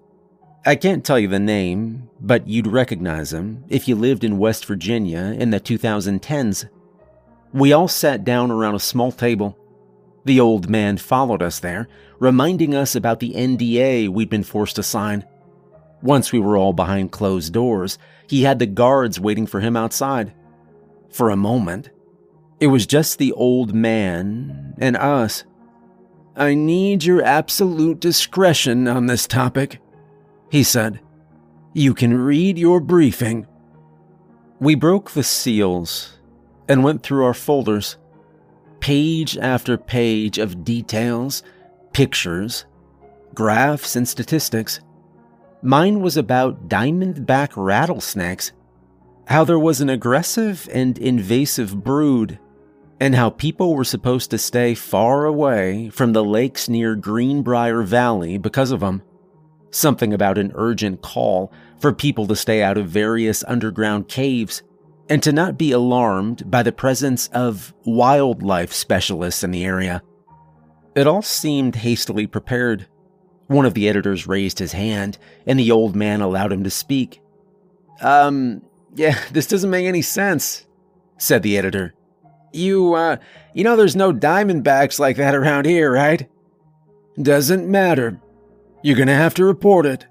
I 0.67 0.75
can't 0.75 1.05
tell 1.05 1.19
you 1.19 1.29
the 1.29 1.39
name, 1.39 2.09
but 2.21 2.49
you'd 2.49 2.67
recognize 2.67 3.33
him 3.33 3.65
if 3.69 3.87
you 3.87 3.95
lived 3.95 4.25
in 4.25 4.39
West 4.39 4.65
Virginia 4.67 5.37
in 5.39 5.51
the 5.51 5.61
2010s. 5.61 6.69
We 7.53 7.73
all 7.73 7.89
sat 7.89 8.25
down 8.25 8.51
around 8.51 8.75
a 8.75 8.81
small 8.81 9.13
table. 9.13 9.57
The 10.25 10.41
old 10.41 10.69
man 10.69 10.99
followed 10.99 11.43
us 11.43 11.61
there, 11.61 11.87
reminding 12.19 12.75
us 12.75 12.97
about 12.97 13.21
the 13.21 13.35
NDA 13.35 14.09
we'd 14.09 14.31
been 14.31 14.43
forced 14.43 14.77
to 14.77 14.83
sign. 14.83 15.25
Once 16.03 16.33
we 16.33 16.41
were 16.41 16.57
all 16.57 16.73
behind 16.73 17.13
closed 17.13 17.53
doors, 17.53 17.99
he 18.27 18.43
had 18.43 18.59
the 18.59 18.67
guards 18.67 19.21
waiting 19.21 19.47
for 19.47 19.61
him 19.61 19.77
outside. 19.77 20.33
For 21.11 21.31
a 21.31 21.37
moment, 21.37 21.91
it 22.61 22.67
was 22.69 22.87
just 22.87 23.19
the 23.19 23.33
old 23.33 23.75
man 23.75 24.75
and 24.79 24.97
us. 24.97 25.45
I 26.35 26.55
need 26.55 27.05
your 27.05 27.23
absolute 27.23 28.01
discretion 28.01 28.89
on 28.89 29.07
this 29.07 29.27
topic, 29.27 29.81
he 30.51 30.63
said. 30.63 31.01
You 31.75 31.95
can 31.95 32.17
read 32.17 32.59
your 32.59 32.81
briefing. 32.81 33.47
We 34.61 34.75
broke 34.75 35.11
the 35.11 35.23
seals 35.23 36.19
and 36.69 36.85
went 36.85 37.03
through 37.03 37.25
our 37.25 37.35
folders. 37.35 37.97
Page 38.81 39.37
after 39.39 39.77
page 39.77 40.39
of 40.39 40.65
details, 40.65 41.43
pictures, 41.93 42.65
graphs, 43.35 43.95
and 43.97 44.09
statistics. 44.09 44.81
Mine 45.63 46.01
was 46.01 46.17
about 46.17 46.69
diamondback 46.69 47.51
rattlesnakes, 47.55 48.51
how 49.29 49.45
there 49.45 49.59
was 49.59 49.81
an 49.81 49.89
aggressive 49.89 50.69
and 50.73 50.99
invasive 50.99 51.85
brood, 51.85 52.41
and 52.99 53.15
how 53.15 53.31
people 53.31 53.77
were 53.77 53.85
supposed 53.85 54.31
to 54.33 54.39
stay 54.39 54.75
far 54.75 55.25
away 55.25 55.89
from 55.91 56.13
the 56.13 56.25
lakes 56.25 56.69
near 56.69 56.97
Greenbrier 56.97 57.83
Valley 57.83 58.39
because 58.39 58.73
of 58.73 58.81
them. 58.81 59.03
Something 59.71 60.13
about 60.13 60.37
an 60.37 60.51
urgent 60.57 61.01
call 61.01 61.53
for 61.81 61.93
people 61.93 62.27
to 62.27 62.37
stay 62.37 62.63
out 62.63 62.77
of 62.77 62.89
various 62.89 63.45
underground 63.45 64.09
caves 64.09 64.63
and 65.09 65.23
to 65.23 65.33
not 65.33 65.59
be 65.59 65.71
alarmed 65.71 66.51
by 66.51 66.63
the 66.63 66.73
presence 66.73 67.29
of 67.29 67.73
wildlife 67.85 68.73
specialists 68.73 69.45
in 69.45 69.53
the 69.53 69.65
area. 69.65 70.03
It 70.95 71.07
all 71.07 71.23
seemed 71.23 71.77
hastily 71.77 72.27
prepared. 72.27 72.87
One 73.53 73.67
of 73.67 73.75
the 73.75 73.89
editors 73.89 74.27
raised 74.27 74.59
his 74.59 74.73
hand, 74.73 75.19
and 75.47 75.59
the 75.59 75.71
old 75.71 75.95
man 75.95 76.21
allowed 76.21 76.53
him 76.53 76.65
to 76.65 76.71
speak. 76.71 77.21
Um, 78.01 78.63
yeah, 78.95 79.19
this 79.33 79.47
doesn't 79.47 79.71
make 79.71 79.87
any 79.87 80.03
sense, 80.03 80.67
said 81.19 81.43
the 81.43 81.59
editor. 81.59 81.95
You, 82.53 82.95
uh, 82.95 83.17
you 83.55 83.65
know 83.65 83.77
there's 83.77 83.97
no 83.97 84.13
diamondbacks 84.13 84.99
like 84.99 85.17
that 85.17 85.35
around 85.35 85.67
here, 85.67 85.91
right? 85.93 86.29
Doesn't 87.21 87.71
matter. 87.71 88.21
You're 88.83 88.97
gonna 88.97 89.15
have 89.15 89.35
to 89.35 89.45
report 89.45 89.87
it, 89.87 90.07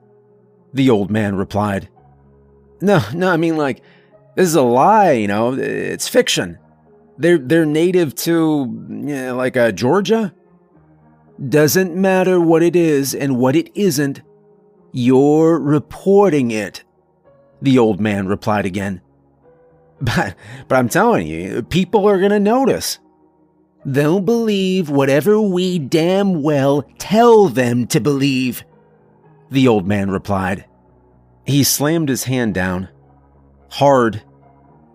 the 0.74 0.90
old 0.90 1.12
man 1.12 1.36
replied. 1.36 1.90
No, 2.80 3.02
no, 3.14 3.30
I 3.30 3.38
mean, 3.38 3.58
like, 3.58 3.84
this 4.36 4.48
is 4.48 4.56
a 4.56 4.62
lie, 4.62 5.12
you 5.12 5.28
know, 5.28 5.54
it's 5.54 6.08
fiction. 6.08 6.58
They're, 7.18 7.38
they're 7.38 7.66
native 7.66 8.16
to, 8.16 8.32
you 8.90 9.16
know, 9.16 9.36
like, 9.36 9.56
uh, 9.56 9.72
Georgia? 9.72 10.34
Doesn't 11.50 11.96
matter 11.96 12.40
what 12.40 12.62
it 12.62 12.76
is 12.76 13.16
and 13.16 13.38
what 13.38 13.56
it 13.56 13.72
isn't. 13.76 14.22
You're 14.92 15.60
reporting 15.60 16.52
it, 16.52 16.84
the 17.62 17.80
old 17.80 18.00
man 18.00 18.28
replied 18.28 18.66
again. 18.66 19.02
But, 20.04 20.36
but 20.68 20.78
I'm 20.78 20.90
telling 20.90 21.28
you, 21.28 21.62
people 21.62 22.08
are 22.08 22.18
going 22.18 22.32
to 22.32 22.40
notice. 22.40 22.98
They'll 23.86 24.20
believe 24.20 24.90
whatever 24.90 25.40
we 25.40 25.78
damn 25.78 26.42
well 26.42 26.82
tell 26.98 27.50
them 27.50 27.86
to 27.88 28.00
believe, 28.00 28.64
the 29.52 29.68
old 29.68 29.88
man 29.88 30.10
replied. 30.10 30.66
He 31.46 31.64
slammed 31.64 32.10
his 32.10 32.24
hand 32.24 32.56
down. 32.56 32.90
Hard. 33.70 34.24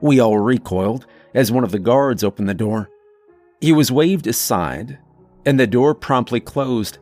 We 0.00 0.18
all 0.18 0.38
recoiled 0.38 1.06
as 1.34 1.52
one 1.52 1.62
of 1.62 1.70
the 1.70 1.78
guards 1.78 2.24
opened 2.24 2.48
the 2.48 2.54
door. 2.54 2.90
He 3.60 3.72
was 3.72 3.92
waved 3.92 4.26
aside, 4.26 4.98
and 5.46 5.58
the 5.58 5.66
door 5.66 5.94
promptly 5.94 6.40
closed. 6.40 6.98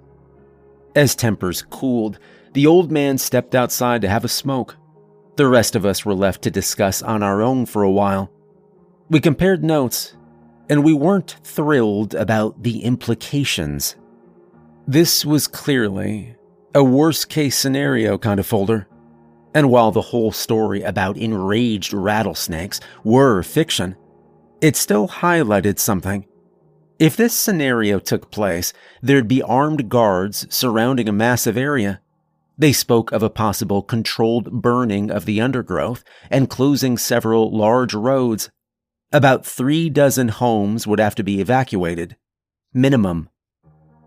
As 0.95 1.17
tempers 1.17 1.63
cooled, 1.63 2.19
the 2.53 2.67
old 2.67 2.93
man 2.93 3.19
stepped 3.19 3.55
outside 3.55 4.03
to 4.03 4.09
have 4.09 4.25
a 4.25 4.29
smoke. 4.29 4.77
The 5.37 5.49
rest 5.49 5.75
of 5.75 5.85
us 5.85 6.05
were 6.05 6.15
left 6.15 6.43
to 6.43 6.51
discuss 6.51 7.03
on 7.03 7.23
our 7.23 7.43
own 7.43 7.67
for 7.67 7.83
a 7.83 7.91
while. 7.91 8.31
We 9.11 9.19
compared 9.19 9.65
notes, 9.65 10.15
and 10.69 10.85
we 10.85 10.93
weren't 10.93 11.37
thrilled 11.43 12.15
about 12.15 12.63
the 12.63 12.85
implications. 12.85 13.97
This 14.87 15.25
was 15.25 15.49
clearly 15.49 16.37
a 16.75 16.85
worst 16.85 17.29
case 17.29 17.57
scenario 17.57 18.19
kind 18.19 18.39
of 18.39 18.47
folder. 18.47 18.87
And 19.55 19.71
while 19.71 19.93
the 19.93 20.03
whole 20.03 20.33
story 20.33 20.83
about 20.83 21.17
enraged 21.17 21.93
rattlesnakes 21.93 22.81
were 23.05 23.43
fiction, 23.43 23.97
it 24.61 24.77
still 24.77 25.09
highlighted 25.09 25.79
something. 25.79 26.27
If 26.99 27.17
this 27.17 27.35
scenario 27.35 27.99
took 27.99 28.31
place, 28.31 28.73
there'd 29.03 29.27
be 29.27 29.43
armed 29.43 29.89
guards 29.89 30.47
surrounding 30.55 31.09
a 31.09 31.13
massive 31.13 31.57
area. 31.57 32.01
They 32.57 32.73
spoke 32.73 33.11
of 33.11 33.23
a 33.23 33.31
possible 33.31 33.83
controlled 33.83 34.63
burning 34.63 35.11
of 35.11 35.25
the 35.25 35.41
undergrowth 35.41 36.05
and 36.31 36.49
closing 36.49 36.97
several 36.97 37.57
large 37.57 37.95
roads. 37.95 38.51
About 39.13 39.45
three 39.45 39.91
dozen 39.91 40.29
homes 40.29 40.87
would 40.87 41.01
have 41.01 41.17
to 41.17 41.25
be 41.25 41.41
evacuated. 41.41 42.17
Minimum. 42.73 43.29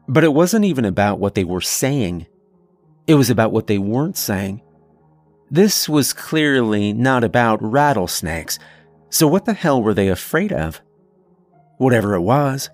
But 0.08 0.24
it 0.24 0.34
wasn't 0.34 0.64
even 0.64 0.86
about 0.86 1.20
what 1.20 1.36
they 1.36 1.44
were 1.44 1.62
saying. 1.62 2.28
It 3.06 3.16
was 3.16 3.30
about 3.30 3.52
what 3.52 3.68
they 3.68 3.78
weren't 3.78 4.18
saying. 4.18 4.62
This 5.52 5.90
was 5.90 6.14
clearly 6.14 6.94
not 6.94 7.24
about 7.26 7.62
rattlesnakes, 7.62 8.60
so 9.10 9.28
what 9.28 9.46
the 9.46 9.54
hell 9.54 9.82
were 9.82 9.94
they 9.94 10.10
afraid 10.10 10.52
of? 10.52 10.82
Whatever 11.78 12.16
it 12.16 12.22
was, 12.22 12.70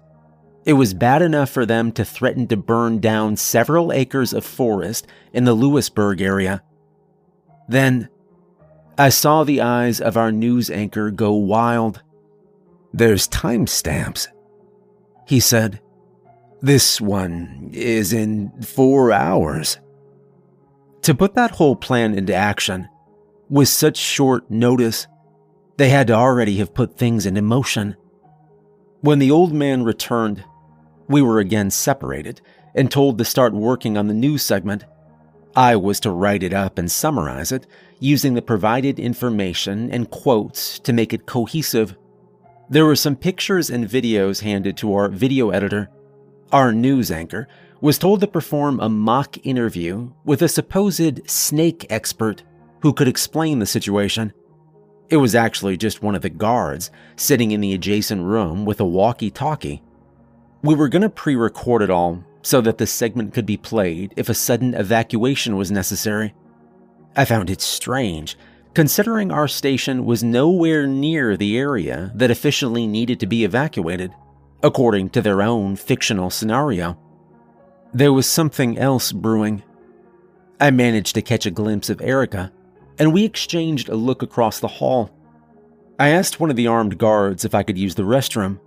it 0.66 0.74
was 0.74 0.94
bad 0.94 1.22
enough 1.22 1.50
for 1.50 1.66
them 1.66 1.92
to 1.94 2.06
threaten 2.06 2.48
to 2.48 2.58
burn 2.58 3.00
down 3.00 3.36
several 3.36 3.92
acres 3.92 4.34
of 4.34 4.46
forest 4.46 5.08
in 5.34 5.44
the 5.44 5.54
Lewisburg 5.54 6.22
area. 6.22 6.64
Then, 7.68 8.10
I 8.98 9.10
saw 9.10 9.44
the 9.44 9.62
eyes 9.62 10.00
of 10.00 10.16
our 10.18 10.32
news 10.32 10.70
anchor 10.70 11.12
go 11.12 11.34
wild. 11.34 12.02
There's 12.94 13.28
timestamps, 13.28 14.28
he 15.28 15.40
said. 15.40 15.82
This 16.62 17.02
one 17.02 17.72
is 17.74 18.14
in 18.14 18.52
four 18.62 19.12
hours. 19.12 19.80
To 21.02 21.14
put 21.14 21.34
that 21.34 21.52
whole 21.52 21.76
plan 21.76 22.18
into 22.18 22.34
action, 22.34 22.88
with 23.50 23.68
such 23.68 23.98
short 23.98 24.50
notice, 24.50 25.08
they 25.76 25.90
had 25.90 26.08
to 26.08 26.14
already 26.14 26.58
have 26.58 26.74
put 26.74 26.98
things 26.98 27.26
into 27.26 27.42
motion. 27.42 27.98
When 29.02 29.20
the 29.20 29.32
old 29.32 29.52
man 29.52 29.84
returned, 29.84 30.46
we 31.08 31.22
were 31.22 31.40
again 31.40 31.70
separated 31.70 32.42
and 32.76 32.90
told 32.90 33.18
to 33.18 33.26
start 33.26 33.54
working 33.54 33.98
on 33.98 34.08
the 34.08 34.14
news 34.14 34.42
segment. 34.42 34.86
I 35.56 35.76
was 35.76 36.00
to 36.02 36.12
write 36.12 36.44
it 36.44 36.54
up 36.54 36.78
and 36.78 36.92
summarize 36.92 37.52
it, 37.52 37.68
using 38.00 38.34
the 38.34 38.42
provided 38.42 39.00
information 39.00 39.92
and 39.92 40.10
quotes 40.10 40.80
to 40.80 40.94
make 40.94 41.14
it 41.14 41.26
cohesive. 41.26 41.96
There 42.70 42.86
were 42.86 42.96
some 42.96 43.16
pictures 43.16 43.70
and 43.70 43.88
videos 43.88 44.42
handed 44.42 44.78
to 44.78 44.94
our 44.94 45.10
video 45.10 45.52
editor. 45.52 45.90
Our 46.52 46.74
news 46.74 47.12
anchor 47.12 47.48
was 47.82 47.98
told 48.00 48.22
to 48.22 48.28
perform 48.28 48.80
a 48.80 48.90
mock 48.90 49.38
interview 49.46 50.12
with 50.24 50.42
a 50.42 50.48
supposed 50.48 51.30
snake 51.30 51.86
expert 51.90 52.44
who 52.82 52.94
could 52.94 53.08
explain 53.08 53.60
the 53.60 53.66
situation. 53.66 54.34
It 55.10 55.18
was 55.18 55.36
actually 55.36 55.78
just 55.78 56.02
one 56.02 56.16
of 56.16 56.22
the 56.22 56.30
guards 56.30 56.90
sitting 57.16 57.52
in 57.52 57.62
the 57.62 57.74
adjacent 57.74 58.24
room 58.24 58.66
with 58.66 58.80
a 58.80 58.86
walkie 58.86 59.30
talkie. 59.30 59.84
We 60.64 60.76
were 60.76 60.88
going 60.88 61.02
to 61.02 61.10
pre 61.10 61.36
record 61.36 61.82
it 61.82 61.90
all 61.90 62.24
so 62.42 62.62
that 62.62 62.78
the 62.78 62.88
segment 62.88 63.34
could 63.34 63.46
be 63.46 63.58
played 63.58 64.14
if 64.16 64.30
a 64.30 64.34
sudden 64.34 64.74
evacuation 64.74 65.58
was 65.58 65.72
necessary. 65.72 66.34
I 67.16 67.26
found 67.26 67.50
it 67.50 67.62
strange, 67.62 68.38
considering 68.74 69.30
our 69.30 69.48
station 69.48 70.06
was 70.06 70.24
nowhere 70.24 70.88
near 70.88 71.36
the 71.36 71.58
area 71.58 72.12
that 72.16 72.32
officially 72.32 72.88
needed 72.88 73.20
to 73.20 73.28
be 73.28 73.44
evacuated, 73.44 74.14
according 74.64 75.10
to 75.12 75.22
their 75.22 75.42
own 75.42 75.76
fictional 75.76 76.30
scenario. 76.30 76.98
There 77.94 78.14
was 78.14 78.26
something 78.26 78.78
else 78.78 79.12
brewing. 79.12 79.64
I 80.60 80.72
managed 80.72 81.16
to 81.16 81.22
catch 81.22 81.46
a 81.46 81.52
glimpse 81.52 81.90
of 81.90 82.02
Erica, 82.02 82.54
and 82.98 83.14
we 83.14 83.26
exchanged 83.26 83.90
a 83.90 83.96
look 83.96 84.24
across 84.24 84.60
the 84.60 84.68
hall. 84.68 85.12
I 86.00 86.10
asked 86.10 86.40
one 86.40 86.50
of 86.50 86.56
the 86.56 86.68
armed 86.68 86.98
guards 86.98 87.44
if 87.44 87.54
I 87.54 87.64
could 87.64 87.78
use 87.78 87.96
the 87.96 88.04
restroom. 88.04 88.60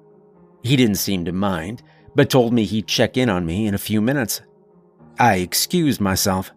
He 0.66 0.74
didn't 0.74 0.96
seem 0.96 1.24
to 1.24 1.32
mind, 1.32 1.80
but 2.16 2.28
told 2.28 2.52
me 2.52 2.64
he'd 2.64 2.88
check 2.88 3.16
in 3.16 3.30
on 3.30 3.46
me 3.46 3.68
in 3.68 3.74
a 3.74 3.78
few 3.78 4.00
minutes. 4.00 4.42
I 5.16 5.36
excused 5.36 6.00
myself. 6.00 6.50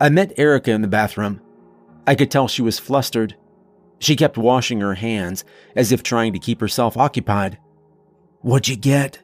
I 0.00 0.08
met 0.08 0.36
Erica 0.36 0.72
in 0.72 0.82
the 0.82 0.88
bathroom. 0.88 1.40
I 2.08 2.16
could 2.16 2.28
tell 2.28 2.48
she 2.48 2.60
was 2.60 2.80
flustered. 2.80 3.36
She 4.00 4.16
kept 4.16 4.36
washing 4.36 4.80
her 4.80 4.94
hands 4.94 5.44
as 5.76 5.92
if 5.92 6.02
trying 6.02 6.32
to 6.32 6.40
keep 6.40 6.60
herself 6.60 6.96
occupied. 6.96 7.56
What'd 8.40 8.66
you 8.66 8.76
get? 8.76 9.20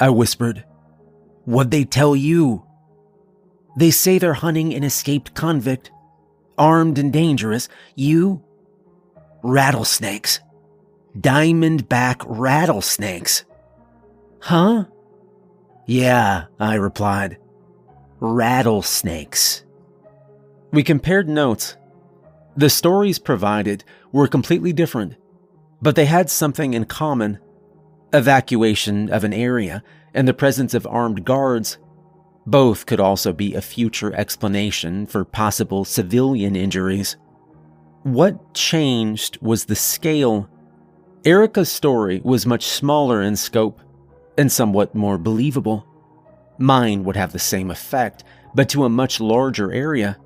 I 0.00 0.10
whispered. 0.10 0.64
What'd 1.44 1.70
they 1.70 1.84
tell 1.84 2.16
you? 2.16 2.66
They 3.76 3.92
say 3.92 4.18
they're 4.18 4.34
hunting 4.34 4.74
an 4.74 4.82
escaped 4.82 5.34
convict. 5.34 5.92
Armed 6.58 6.98
and 6.98 7.12
dangerous. 7.12 7.68
You? 7.94 8.42
Rattlesnakes. 9.44 10.40
Diamondback 11.18 12.24
rattlesnakes. 12.26 13.44
Huh? 14.40 14.84
Yeah, 15.86 16.44
I 16.60 16.74
replied. 16.74 17.38
Rattlesnakes. 18.20 19.64
We 20.72 20.82
compared 20.82 21.28
notes. 21.28 21.76
The 22.56 22.70
stories 22.70 23.18
provided 23.18 23.84
were 24.12 24.28
completely 24.28 24.72
different, 24.72 25.16
but 25.80 25.96
they 25.96 26.06
had 26.06 26.28
something 26.28 26.74
in 26.74 26.84
common 26.84 27.38
evacuation 28.12 29.10
of 29.10 29.24
an 29.24 29.32
area 29.32 29.82
and 30.14 30.26
the 30.26 30.34
presence 30.34 30.74
of 30.74 30.86
armed 30.86 31.24
guards, 31.24 31.78
Both 32.46 32.86
could 32.86 32.98
also 32.98 33.34
be 33.34 33.54
a 33.54 33.60
future 33.60 34.14
explanation 34.14 35.04
for 35.06 35.22
possible 35.22 35.84
civilian 35.84 36.56
injuries. 36.56 37.18
What 38.04 38.54
changed 38.54 39.38
was 39.42 39.66
the 39.66 39.76
scale. 39.76 40.48
Erica's 41.24 41.70
story 41.70 42.20
was 42.24 42.46
much 42.46 42.66
smaller 42.66 43.22
in 43.22 43.36
scope 43.36 43.80
and 44.36 44.50
somewhat 44.50 44.94
more 44.94 45.18
believable. 45.18 45.84
Mine 46.58 47.04
would 47.04 47.16
have 47.16 47.32
the 47.32 47.38
same 47.38 47.70
effect, 47.70 48.24
but 48.54 48.68
to 48.68 48.84
a 48.84 48.88
much 48.88 49.20
larger 49.20 49.72
area. 49.72 50.16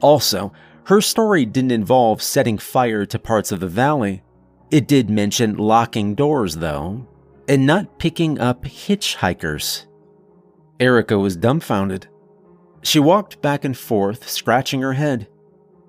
Also, 0.00 0.52
her 0.84 1.00
story 1.00 1.44
didn't 1.44 1.72
involve 1.72 2.22
setting 2.22 2.58
fire 2.58 3.06
to 3.06 3.18
parts 3.18 3.52
of 3.52 3.60
the 3.60 3.68
valley. 3.68 4.22
It 4.70 4.88
did 4.88 5.10
mention 5.10 5.56
locking 5.56 6.14
doors, 6.14 6.56
though, 6.56 7.06
and 7.48 7.66
not 7.66 7.98
picking 7.98 8.38
up 8.40 8.64
hitchhikers. 8.64 9.86
Erica 10.80 11.18
was 11.18 11.36
dumbfounded. 11.36 12.08
She 12.82 12.98
walked 12.98 13.40
back 13.40 13.64
and 13.64 13.76
forth, 13.76 14.28
scratching 14.28 14.82
her 14.82 14.92
head. 14.92 15.28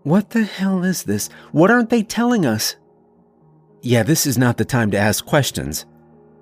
What 0.03 0.29
the 0.29 0.43
hell 0.43 0.83
is 0.83 1.03
this? 1.03 1.29
What 1.51 1.69
aren't 1.69 1.89
they 1.89 2.03
telling 2.03 2.45
us? 2.45 2.75
Yeah, 3.81 4.03
this 4.03 4.25
is 4.25 4.37
not 4.37 4.57
the 4.57 4.65
time 4.65 4.91
to 4.91 4.97
ask 4.97 5.25
questions, 5.25 5.85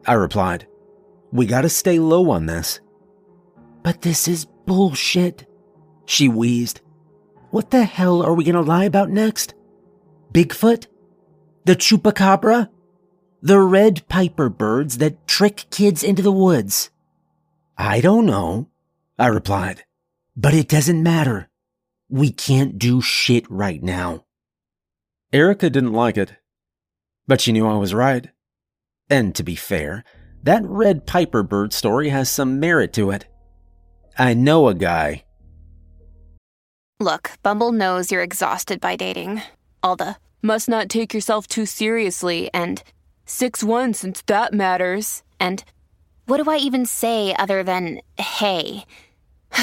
I 0.06 0.14
replied. 0.14 0.68
We 1.32 1.46
gotta 1.46 1.70
stay 1.70 2.00
low 2.00 2.30
on 2.32 2.46
this. 2.46 2.80
But 3.84 4.02
this 4.02 4.28
is 4.28 4.46
bullshit, 4.66 5.48
she 6.06 6.28
wheezed. 6.28 6.82
What 7.52 7.72
the 7.72 7.84
hell 7.84 8.22
are 8.22 8.34
we 8.34 8.44
gonna 8.44 8.62
lie 8.62 8.86
about 8.86 9.10
next? 9.10 9.54
Bigfoot? 10.34 10.88
The 11.66 11.76
chupacabra? 11.76 12.70
The 13.42 13.60
red 13.60 14.08
piper 14.08 14.50
birds 14.50 14.98
that 14.98 15.28
trick 15.28 15.66
kids 15.70 16.04
into 16.04 16.22
the 16.22 16.32
woods? 16.32 16.90
I 17.78 18.02
don't 18.02 18.26
know, 18.26 18.70
I 19.20 19.28
replied. 19.28 19.84
But 20.36 20.54
it 20.54 20.68
doesn't 20.68 21.04
matter. 21.04 21.50
We 22.10 22.32
can't 22.32 22.80
do 22.80 23.02
shit 23.02 23.50
right 23.50 23.82
now. 23.82 24.26
Erica 25.32 25.70
didn't 25.70 25.94
like 25.94 26.18
it, 26.18 26.34
but 27.28 27.42
she 27.42 27.52
knew 27.52 27.68
I 27.68 27.78
was 27.78 27.94
right. 27.94 28.30
And 29.10 29.36
to 29.36 29.44
be 29.44 29.56
fair, 29.56 30.04
that 30.44 30.64
red 30.66 31.06
piper 31.06 31.44
bird 31.44 31.74
story 31.74 32.10
has 32.10 32.30
some 32.30 32.60
merit 32.60 32.94
to 32.94 33.12
it. 33.12 33.26
I 34.18 34.34
know 34.34 34.68
a 34.68 34.74
guy. 34.74 35.24
Look, 37.00 37.32
Bumble 37.44 37.72
knows 37.72 38.12
you're 38.12 38.24
exhausted 38.24 38.80
by 38.80 38.96
dating. 38.96 39.42
All 39.84 39.96
the 39.96 40.16
must 40.42 40.70
not 40.70 40.88
take 40.90 41.14
yourself 41.14 41.48
too 41.48 41.66
seriously 41.66 42.50
and 42.54 42.82
6 43.26 43.64
1 43.64 43.94
since 43.94 44.22
that 44.28 44.54
matters. 44.54 45.24
And 45.40 45.64
what 46.26 46.42
do 46.42 46.50
I 46.50 46.58
even 46.58 46.86
say 46.86 47.36
other 47.38 47.64
than 47.64 48.00
hey? 48.18 48.86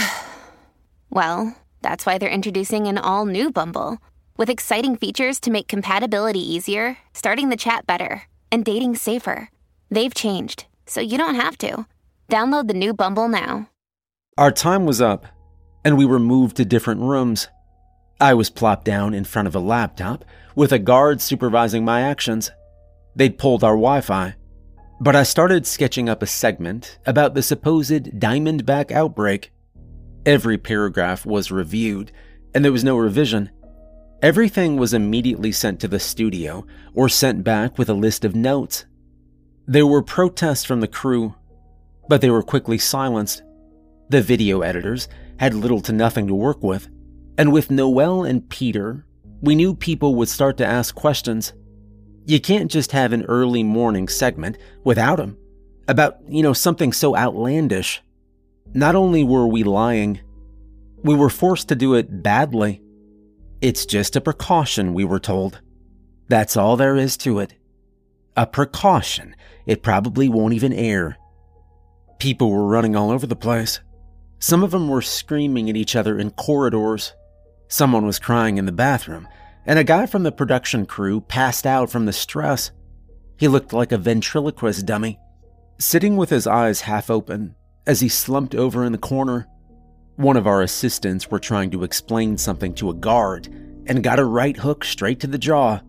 well, 1.11 1.57
that's 1.81 2.05
why 2.05 2.19
they're 2.19 2.29
introducing 2.29 2.87
an 2.87 2.99
all 2.99 3.25
new 3.25 3.51
Bumble 3.51 3.99
with 4.43 4.51
exciting 4.51 4.97
features 4.97 5.39
to 5.39 5.53
make 5.53 5.69
compatibility 5.69 6.41
easier, 6.41 6.99
starting 7.15 7.49
the 7.49 7.57
chat 7.57 7.87
better, 7.87 8.25
and 8.51 8.65
dating 8.65 8.97
safer. 8.97 9.49
They've 9.89 10.13
changed, 10.13 10.67
so 10.85 11.01
you 11.01 11.17
don't 11.17 11.37
have 11.37 11.57
to. 11.59 11.87
Download 12.29 12.67
the 12.67 12.75
new 12.75 12.93
Bumble 12.93 13.29
now. 13.29 13.71
Our 14.37 14.51
time 14.51 14.85
was 14.85 15.01
up, 15.01 15.27
and 15.85 15.97
we 15.97 16.05
were 16.05 16.19
moved 16.19 16.57
to 16.57 16.65
different 16.65 17.03
rooms. 17.03 17.47
I 18.21 18.35
was 18.35 18.51
plopped 18.51 18.85
down 18.85 19.15
in 19.15 19.23
front 19.23 19.47
of 19.47 19.55
a 19.55 19.61
laptop 19.61 20.25
with 20.57 20.73
a 20.73 20.79
guard 20.81 21.21
supervising 21.21 21.85
my 21.85 22.01
actions. 22.01 22.51
They'd 23.15 23.39
pulled 23.39 23.63
our 23.63 23.77
Wi 23.77 24.01
Fi. 24.01 24.35
But 25.01 25.15
I 25.15 25.23
started 25.23 25.69
sketching 25.69 26.09
up 26.09 26.21
a 26.21 26.27
segment 26.27 26.99
about 27.07 27.35
the 27.35 27.43
supposed 27.45 28.19
Diamondback 28.19 28.91
outbreak. 28.91 29.53
Every 30.27 30.59
paragraph 30.59 31.25
was 31.25 31.53
reviewed, 31.53 32.11
and 32.53 32.65
there 32.65 32.73
was 32.73 32.83
no 32.83 32.97
revision. 32.97 33.49
Everything 34.23 34.77
was 34.77 34.95
immediately 34.95 35.51
sent 35.51 35.81
to 35.81 35.89
the 35.89 35.99
studio 35.99 36.65
or 36.95 37.09
sent 37.09 37.43
back 37.43 37.77
with 37.77 37.89
a 37.89 37.95
list 37.95 38.25
of 38.25 38.37
notes. 38.37 38.85
There 39.67 39.87
were 39.87 40.01
protests 40.01 40.65
from 40.65 40.81
the 40.81 40.87
crew, 40.87 41.35
but 42.09 42.21
they 42.21 42.31
were 42.31 42.45
quickly 42.45 42.79
silenced. 42.79 43.43
The 44.11 44.23
video 44.23 44.61
editors 44.61 45.09
had 45.39 45.55
little 45.55 45.81
to 45.81 45.93
nothing 45.93 46.29
to 46.29 46.37
work 46.37 46.63
with, 46.63 46.89
and 47.37 47.53
with 47.53 47.73
Noel 47.73 48.23
and 48.23 48.49
Peter, 48.49 49.05
we 49.41 49.57
knew 49.57 49.75
people 49.75 50.15
would 50.15 50.29
start 50.29 50.57
to 50.59 50.67
ask 50.67 50.95
questions. 50.95 51.53
You 52.25 52.39
can't 52.41 52.71
just 52.71 52.93
have 52.93 53.13
an 53.13 53.25
early 53.25 53.65
morning 53.65 54.07
segment 54.07 54.57
without 54.85 55.17
them 55.17 55.37
about, 55.89 56.19
you 56.29 56.45
know, 56.45 56.53
something 56.53 56.93
so 56.93 57.17
outlandish. 57.17 58.01
Not 58.73 58.95
only 58.95 59.25
were 59.25 59.49
we 59.49 59.65
lying, 59.65 60.21
we 61.03 61.17
were 61.17 61.29
forced 61.29 61.69
to 61.71 61.75
do 61.75 61.95
it 61.95 62.23
badly. 62.23 62.82
It's 63.63 63.87
just 63.87 64.17
a 64.17 64.21
precaution, 64.21 64.93
we 64.93 65.05
were 65.05 65.21
told. 65.21 65.61
That's 66.27 66.57
all 66.57 66.77
there 66.77 66.97
is 66.97 67.17
to 67.19 67.39
it. 67.39 67.55
A 68.37 68.45
precaution. 68.45 69.37
It 69.67 69.85
probably 69.85 70.29
won't 70.29 70.55
even 70.55 70.73
air. 70.73 71.17
People 72.19 72.51
were 72.51 72.67
running 72.67 72.97
all 72.97 73.13
over 73.13 73.25
the 73.25 73.37
place. 73.37 73.79
Some 74.41 74.65
of 74.65 74.73
them 74.73 74.89
were 74.89 75.01
screaming 75.01 75.71
at 75.71 75.77
each 75.77 75.95
other 75.95 76.19
in 76.19 76.33
corridors. 76.33 77.13
Someone 77.69 78.05
was 78.05 78.19
crying 78.19 78.59
in 78.59 78.67
the 78.67 78.73
bathroom, 78.73 79.29
and 79.65 79.79
a 79.79 79.85
guy 79.85 80.07
from 80.07 80.25
the 80.25 80.33
production 80.33 80.85
crew 80.85 81.21
passed 81.21 81.65
out 81.65 81.89
from 81.89 82.07
the 82.07 82.13
stress. 82.13 82.73
He 83.37 83.47
looked 83.47 83.73
like 83.73 83.93
a 83.93 83.99
ventriloquist 83.99 84.87
dummy, 84.87 85.21
sitting 85.79 86.17
with 86.17 86.31
his 86.31 86.49
eyes 86.49 86.81
half 86.81 87.11
open 87.11 87.55
as 87.87 88.01
he 88.01 88.09
slumped 88.09 88.57
over 88.57 88.85
in 88.85 88.91
the 88.91 88.99
corner. 88.99 89.47
One 90.23 90.37
of 90.37 90.47
our 90.47 90.63
assistants 90.63 91.33
were 91.33 91.41
trying 91.41 91.73
to 91.73 91.83
explain 91.83 92.39
something 92.39 92.75
to 92.75 92.91
a 92.91 92.95
guard 92.95 93.49
and 93.89 94.05
got 94.05 94.21
a 94.21 94.25
right 94.25 94.57
hook 94.57 94.85
straight 94.85 95.19
to 95.19 95.27
the 95.27 95.37
jaw. 95.37 95.81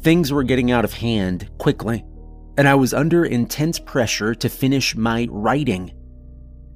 Things 0.00 0.32
were 0.32 0.44
getting 0.44 0.70
out 0.70 0.84
of 0.84 0.92
hand 0.92 1.50
quickly, 1.58 2.04
and 2.56 2.68
I 2.68 2.76
was 2.76 2.94
under 2.94 3.24
intense 3.24 3.80
pressure 3.80 4.32
to 4.36 4.48
finish 4.48 4.94
my 4.94 5.26
writing. 5.28 5.90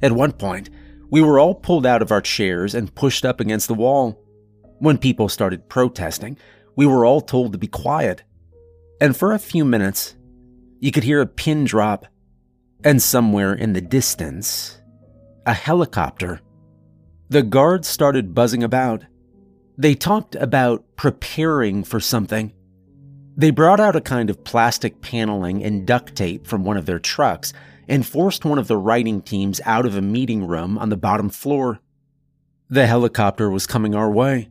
At 0.02 0.10
one 0.10 0.32
point, 0.32 0.70
we 1.08 1.22
were 1.22 1.38
all 1.38 1.54
pulled 1.54 1.86
out 1.86 2.02
of 2.02 2.10
our 2.10 2.20
chairs 2.20 2.74
and 2.74 2.92
pushed 2.92 3.24
up 3.24 3.38
against 3.38 3.68
the 3.68 3.74
wall. 3.74 4.20
When 4.80 4.98
people 4.98 5.28
started 5.28 5.68
protesting, 5.68 6.36
we 6.74 6.84
were 6.84 7.06
all 7.06 7.20
told 7.20 7.52
to 7.52 7.58
be 7.58 7.68
quiet. 7.68 8.24
And 9.00 9.16
for 9.16 9.30
a 9.30 9.38
few 9.38 9.64
minutes, 9.64 10.16
you 10.80 10.90
could 10.90 11.04
hear 11.04 11.20
a 11.20 11.26
pin 11.26 11.64
drop, 11.64 12.06
and 12.82 13.00
somewhere 13.00 13.54
in 13.54 13.72
the 13.72 13.80
distance, 13.80 14.80
a 15.46 15.54
helicopter. 15.54 16.40
The 17.32 17.42
guards 17.42 17.88
started 17.88 18.34
buzzing 18.34 18.62
about. 18.62 19.06
They 19.78 19.94
talked 19.94 20.34
about 20.34 20.84
preparing 20.96 21.82
for 21.82 21.98
something. 21.98 22.52
They 23.34 23.50
brought 23.50 23.80
out 23.80 23.96
a 23.96 24.02
kind 24.02 24.28
of 24.28 24.44
plastic 24.44 25.00
paneling 25.00 25.64
and 25.64 25.86
duct 25.86 26.14
tape 26.14 26.46
from 26.46 26.62
one 26.62 26.76
of 26.76 26.84
their 26.84 26.98
trucks 26.98 27.54
and 27.88 28.06
forced 28.06 28.44
one 28.44 28.58
of 28.58 28.68
the 28.68 28.76
writing 28.76 29.22
teams 29.22 29.62
out 29.64 29.86
of 29.86 29.96
a 29.96 30.02
meeting 30.02 30.46
room 30.46 30.76
on 30.76 30.90
the 30.90 30.96
bottom 30.98 31.30
floor. 31.30 31.80
The 32.68 32.86
helicopter 32.86 33.48
was 33.48 33.66
coming 33.66 33.94
our 33.94 34.10
way. 34.10 34.50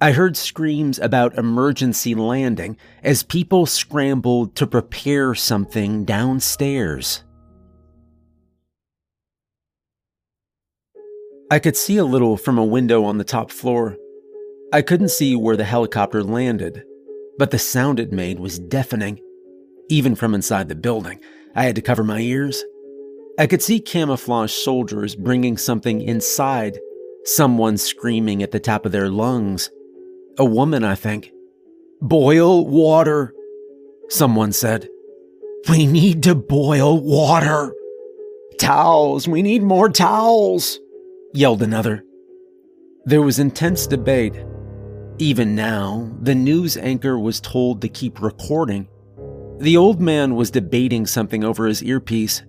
I 0.00 0.12
heard 0.12 0.38
screams 0.38 0.98
about 0.98 1.36
emergency 1.36 2.14
landing 2.14 2.78
as 3.02 3.24
people 3.24 3.66
scrambled 3.66 4.54
to 4.56 4.66
prepare 4.66 5.34
something 5.34 6.06
downstairs. 6.06 7.24
I 11.48 11.60
could 11.60 11.76
see 11.76 11.96
a 11.96 12.04
little 12.04 12.36
from 12.36 12.58
a 12.58 12.64
window 12.64 13.04
on 13.04 13.18
the 13.18 13.24
top 13.24 13.52
floor. 13.52 13.96
I 14.72 14.82
couldn't 14.82 15.10
see 15.10 15.36
where 15.36 15.56
the 15.56 15.62
helicopter 15.62 16.24
landed, 16.24 16.82
but 17.38 17.52
the 17.52 17.58
sound 17.58 18.00
it 18.00 18.10
made 18.10 18.40
was 18.40 18.58
deafening. 18.58 19.20
Even 19.88 20.16
from 20.16 20.34
inside 20.34 20.68
the 20.68 20.74
building, 20.74 21.20
I 21.54 21.62
had 21.62 21.76
to 21.76 21.82
cover 21.82 22.02
my 22.02 22.18
ears. 22.18 22.64
I 23.38 23.46
could 23.46 23.62
see 23.62 23.78
camouflage 23.78 24.52
soldiers 24.52 25.14
bringing 25.14 25.56
something 25.56 26.00
inside, 26.02 26.80
someone 27.24 27.76
screaming 27.76 28.42
at 28.42 28.50
the 28.50 28.58
top 28.58 28.84
of 28.84 28.90
their 28.90 29.08
lungs. 29.08 29.70
A 30.38 30.44
woman, 30.44 30.82
I 30.82 30.96
think. 30.96 31.30
Boil 32.00 32.66
water, 32.66 33.32
someone 34.08 34.50
said. 34.50 34.88
We 35.68 35.86
need 35.86 36.24
to 36.24 36.34
boil 36.34 37.00
water. 37.00 37.72
Towels, 38.58 39.28
we 39.28 39.42
need 39.42 39.62
more 39.62 39.88
towels, 39.88 40.80
yelled 41.32 41.62
another. 41.62 42.04
There 43.04 43.22
was 43.22 43.38
intense 43.38 43.86
debate. 43.86 44.34
Even 45.18 45.54
now, 45.54 46.10
the 46.20 46.34
news 46.34 46.76
anchor 46.76 47.18
was 47.18 47.40
told 47.40 47.80
to 47.80 47.88
keep 47.88 48.20
recording. 48.20 48.88
The 49.58 49.76
old 49.76 50.00
man 50.00 50.34
was 50.34 50.50
debating 50.50 51.06
something 51.06 51.44
over 51.44 51.66
his 51.66 51.82
earpiece. 51.82 52.42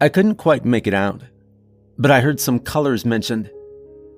I 0.00 0.08
couldn't 0.08 0.36
quite 0.36 0.64
make 0.64 0.86
it 0.86 0.94
out, 0.94 1.22
but 1.98 2.10
I 2.10 2.20
heard 2.20 2.38
some 2.38 2.60
colors 2.60 3.04
mentioned. 3.04 3.50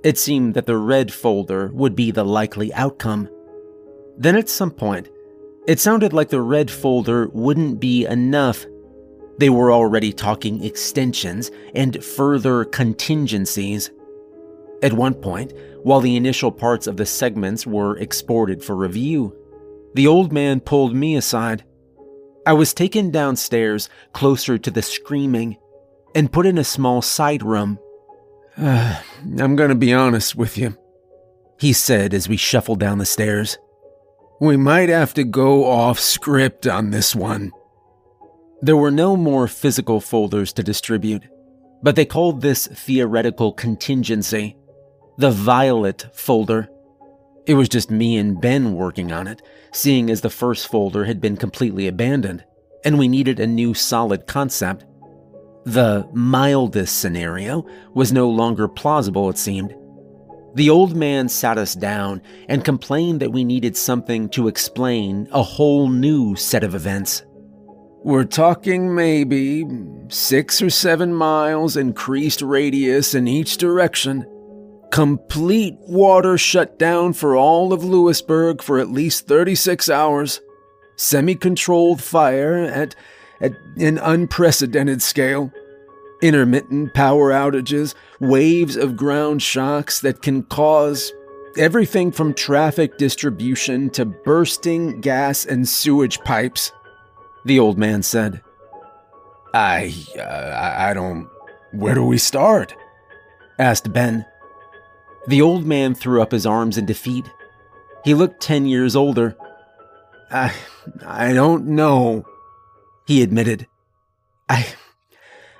It 0.04 0.18
seemed 0.18 0.54
that 0.54 0.66
the 0.66 0.76
red 0.76 1.12
folder 1.12 1.70
would 1.72 1.96
be 1.96 2.10
the 2.10 2.24
likely 2.24 2.72
outcome. 2.74 3.28
Then 4.18 4.36
at 4.36 4.48
some 4.48 4.70
point, 4.70 5.08
it 5.66 5.78
sounded 5.78 6.12
like 6.12 6.28
the 6.28 6.42
red 6.42 6.70
folder 6.70 7.28
wouldn't 7.28 7.80
be 7.80 8.04
enough. 8.04 8.66
They 9.40 9.48
were 9.48 9.72
already 9.72 10.12
talking 10.12 10.62
extensions 10.62 11.50
and 11.74 12.04
further 12.04 12.66
contingencies. 12.66 13.90
At 14.82 14.92
one 14.92 15.14
point, 15.14 15.54
while 15.82 16.00
the 16.00 16.14
initial 16.14 16.52
parts 16.52 16.86
of 16.86 16.98
the 16.98 17.06
segments 17.06 17.66
were 17.66 17.96
exported 17.96 18.62
for 18.62 18.76
review, 18.76 19.34
the 19.94 20.06
old 20.06 20.30
man 20.30 20.60
pulled 20.60 20.94
me 20.94 21.16
aside. 21.16 21.64
I 22.44 22.52
was 22.52 22.74
taken 22.74 23.10
downstairs 23.10 23.88
closer 24.12 24.58
to 24.58 24.70
the 24.70 24.82
screaming 24.82 25.56
and 26.14 26.30
put 26.30 26.44
in 26.44 26.58
a 26.58 26.62
small 26.64 27.00
side 27.00 27.42
room. 27.42 27.78
Uh, 28.58 29.00
I'm 29.38 29.56
gonna 29.56 29.74
be 29.74 29.94
honest 29.94 30.36
with 30.36 30.58
you, 30.58 30.76
he 31.58 31.72
said 31.72 32.12
as 32.12 32.28
we 32.28 32.36
shuffled 32.36 32.78
down 32.78 32.98
the 32.98 33.06
stairs. 33.06 33.56
We 34.38 34.58
might 34.58 34.90
have 34.90 35.14
to 35.14 35.24
go 35.24 35.64
off 35.64 35.98
script 35.98 36.66
on 36.66 36.90
this 36.90 37.14
one. 37.16 37.52
There 38.62 38.76
were 38.76 38.90
no 38.90 39.16
more 39.16 39.48
physical 39.48 40.00
folders 40.00 40.52
to 40.54 40.62
distribute, 40.62 41.22
but 41.82 41.96
they 41.96 42.04
called 42.04 42.40
this 42.40 42.66
theoretical 42.66 43.52
contingency 43.52 44.56
the 45.16 45.30
Violet 45.30 46.06
folder. 46.14 46.68
It 47.46 47.54
was 47.54 47.68
just 47.68 47.90
me 47.90 48.16
and 48.16 48.40
Ben 48.40 48.74
working 48.74 49.12
on 49.12 49.26
it, 49.26 49.42
seeing 49.70 50.08
as 50.08 50.22
the 50.22 50.30
first 50.30 50.68
folder 50.68 51.04
had 51.04 51.20
been 51.20 51.36
completely 51.36 51.88
abandoned, 51.88 52.42
and 52.84 52.98
we 52.98 53.06
needed 53.06 53.38
a 53.38 53.46
new 53.46 53.74
solid 53.74 54.26
concept. 54.26 54.86
The 55.64 56.08
mildest 56.14 57.00
scenario 57.00 57.66
was 57.92 58.14
no 58.14 58.30
longer 58.30 58.66
plausible, 58.66 59.28
it 59.28 59.36
seemed. 59.36 59.74
The 60.54 60.70
old 60.70 60.96
man 60.96 61.28
sat 61.28 61.58
us 61.58 61.74
down 61.74 62.22
and 62.48 62.64
complained 62.64 63.20
that 63.20 63.32
we 63.32 63.44
needed 63.44 63.76
something 63.76 64.30
to 64.30 64.48
explain 64.48 65.28
a 65.32 65.42
whole 65.42 65.88
new 65.88 66.34
set 66.34 66.64
of 66.64 66.74
events. 66.74 67.24
We're 68.02 68.24
talking 68.24 68.94
maybe 68.94 69.66
six 70.08 70.62
or 70.62 70.70
seven 70.70 71.14
miles 71.14 71.76
increased 71.76 72.40
radius 72.40 73.14
in 73.14 73.28
each 73.28 73.58
direction. 73.58 74.26
Complete 74.90 75.74
water 75.80 76.38
shut 76.38 76.78
down 76.78 77.12
for 77.12 77.36
all 77.36 77.72
of 77.74 77.84
Lewisburg 77.84 78.62
for 78.62 78.78
at 78.78 78.90
least 78.90 79.26
36 79.26 79.90
hours. 79.90 80.40
Semi 80.96 81.34
controlled 81.34 82.02
fire 82.02 82.56
at, 82.56 82.96
at 83.40 83.52
an 83.76 83.98
unprecedented 83.98 85.02
scale 85.02 85.52
intermittent 86.22 86.92
power 86.94 87.30
outages, 87.30 87.94
waves 88.20 88.76
of 88.76 88.96
ground 88.96 89.42
shocks 89.42 90.00
that 90.00 90.22
can 90.22 90.42
cause 90.44 91.12
everything 91.56 92.12
from 92.12 92.34
traffic 92.34 92.96
distribution 92.98 93.90
to 93.90 94.04
bursting 94.04 95.00
gas 95.00 95.44
and 95.46 95.68
sewage 95.68 96.20
pipes, 96.20 96.72
the 97.44 97.58
old 97.58 97.78
man 97.78 98.02
said. 98.02 98.42
I, 99.52 99.94
uh, 100.18 100.76
I 100.90 100.94
don't. 100.94 101.28
Where 101.72 101.94
do 101.94 102.04
we 102.04 102.18
start? 102.18 102.74
asked 103.58 103.92
Ben. 103.92 104.24
The 105.26 105.42
old 105.42 105.66
man 105.66 105.94
threw 105.94 106.22
up 106.22 106.32
his 106.32 106.46
arms 106.46 106.78
in 106.78 106.86
defeat. 106.86 107.30
He 108.04 108.14
looked 108.14 108.40
10 108.40 108.66
years 108.66 108.96
older. 108.96 109.36
I, 110.30 110.54
I 111.04 111.32
don't 111.32 111.66
know, 111.66 112.24
he 113.06 113.22
admitted. 113.22 113.66
I, 114.48 114.66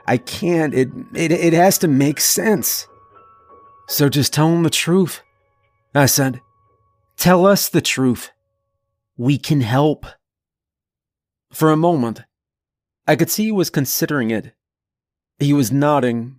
I 0.06 0.16
can't. 0.16 0.74
It, 0.74 0.88
it, 1.14 1.32
it 1.32 1.52
has 1.52 1.78
to 1.78 1.88
make 1.88 2.20
sense. 2.20 2.86
So 3.88 4.08
just 4.08 4.32
tell 4.32 4.48
him 4.48 4.62
the 4.62 4.70
truth. 4.70 5.20
I 5.94 6.06
said, 6.06 6.40
Tell 7.16 7.44
us 7.44 7.68
the 7.68 7.80
truth. 7.80 8.30
We 9.16 9.36
can 9.36 9.60
help. 9.60 10.06
For 11.52 11.70
a 11.70 11.76
moment, 11.76 12.22
I 13.06 13.16
could 13.16 13.30
see 13.30 13.44
he 13.44 13.52
was 13.52 13.70
considering 13.70 14.30
it. 14.30 14.54
He 15.38 15.52
was 15.52 15.72
nodding, 15.72 16.36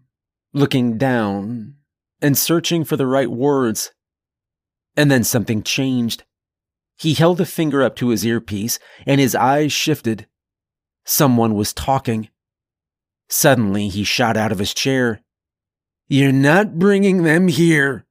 looking 0.53 0.97
down, 0.97 1.75
and 2.21 2.37
searching 2.37 2.83
for 2.83 2.95
the 2.95 3.07
right 3.07 3.29
words. 3.29 3.91
And 4.95 5.09
then 5.09 5.23
something 5.23 5.63
changed. 5.63 6.23
He 6.97 7.13
held 7.13 7.41
a 7.41 7.45
finger 7.45 7.81
up 7.81 7.95
to 7.97 8.09
his 8.09 8.25
earpiece, 8.25 8.79
and 9.05 9.19
his 9.19 9.35
eyes 9.35 9.73
shifted. 9.73 10.27
Someone 11.03 11.55
was 11.55 11.73
talking. 11.73 12.29
Suddenly, 13.27 13.89
he 13.89 14.03
shot 14.03 14.37
out 14.37 14.51
of 14.51 14.59
his 14.59 14.73
chair. 14.73 15.21
You're 16.07 16.31
not 16.31 16.77
bringing 16.77 17.23
them 17.23 17.47
here, 17.47 18.05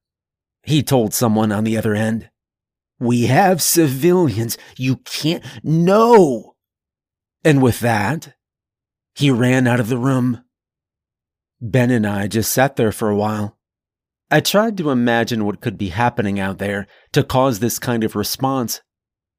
he 0.63 0.83
told 0.83 1.15
someone 1.15 1.53
on 1.53 1.65
the 1.65 1.77
other 1.77 1.95
end. 1.95 2.31
We 2.99 3.27
have 3.27 3.63
civilians. 3.63 4.59
You 4.77 4.97
can't. 4.97 5.45
No! 5.63 6.50
And 7.45 7.63
with 7.63 7.81
that, 7.81 8.35
he 9.15 9.31
ran 9.31 9.67
out 9.67 9.81
of 9.81 9.89
the 9.89 9.99
room. 9.99 10.45
Ben 11.61 11.91
and 11.91 12.07
I 12.07 12.27
just 12.27 12.53
sat 12.53 12.77
there 12.77 12.93
for 12.93 13.09
a 13.09 13.17
while. 13.17 13.59
I 14.31 14.41
tried 14.41 14.77
to 14.79 14.91
imagine 14.91 15.45
what 15.45 15.61
could 15.61 15.77
be 15.77 15.89
happening 15.89 16.39
out 16.39 16.59
there 16.59 16.87
to 17.13 17.25
cause 17.25 17.59
this 17.59 17.79
kind 17.79 18.05
of 18.05 18.15
response. 18.15 18.81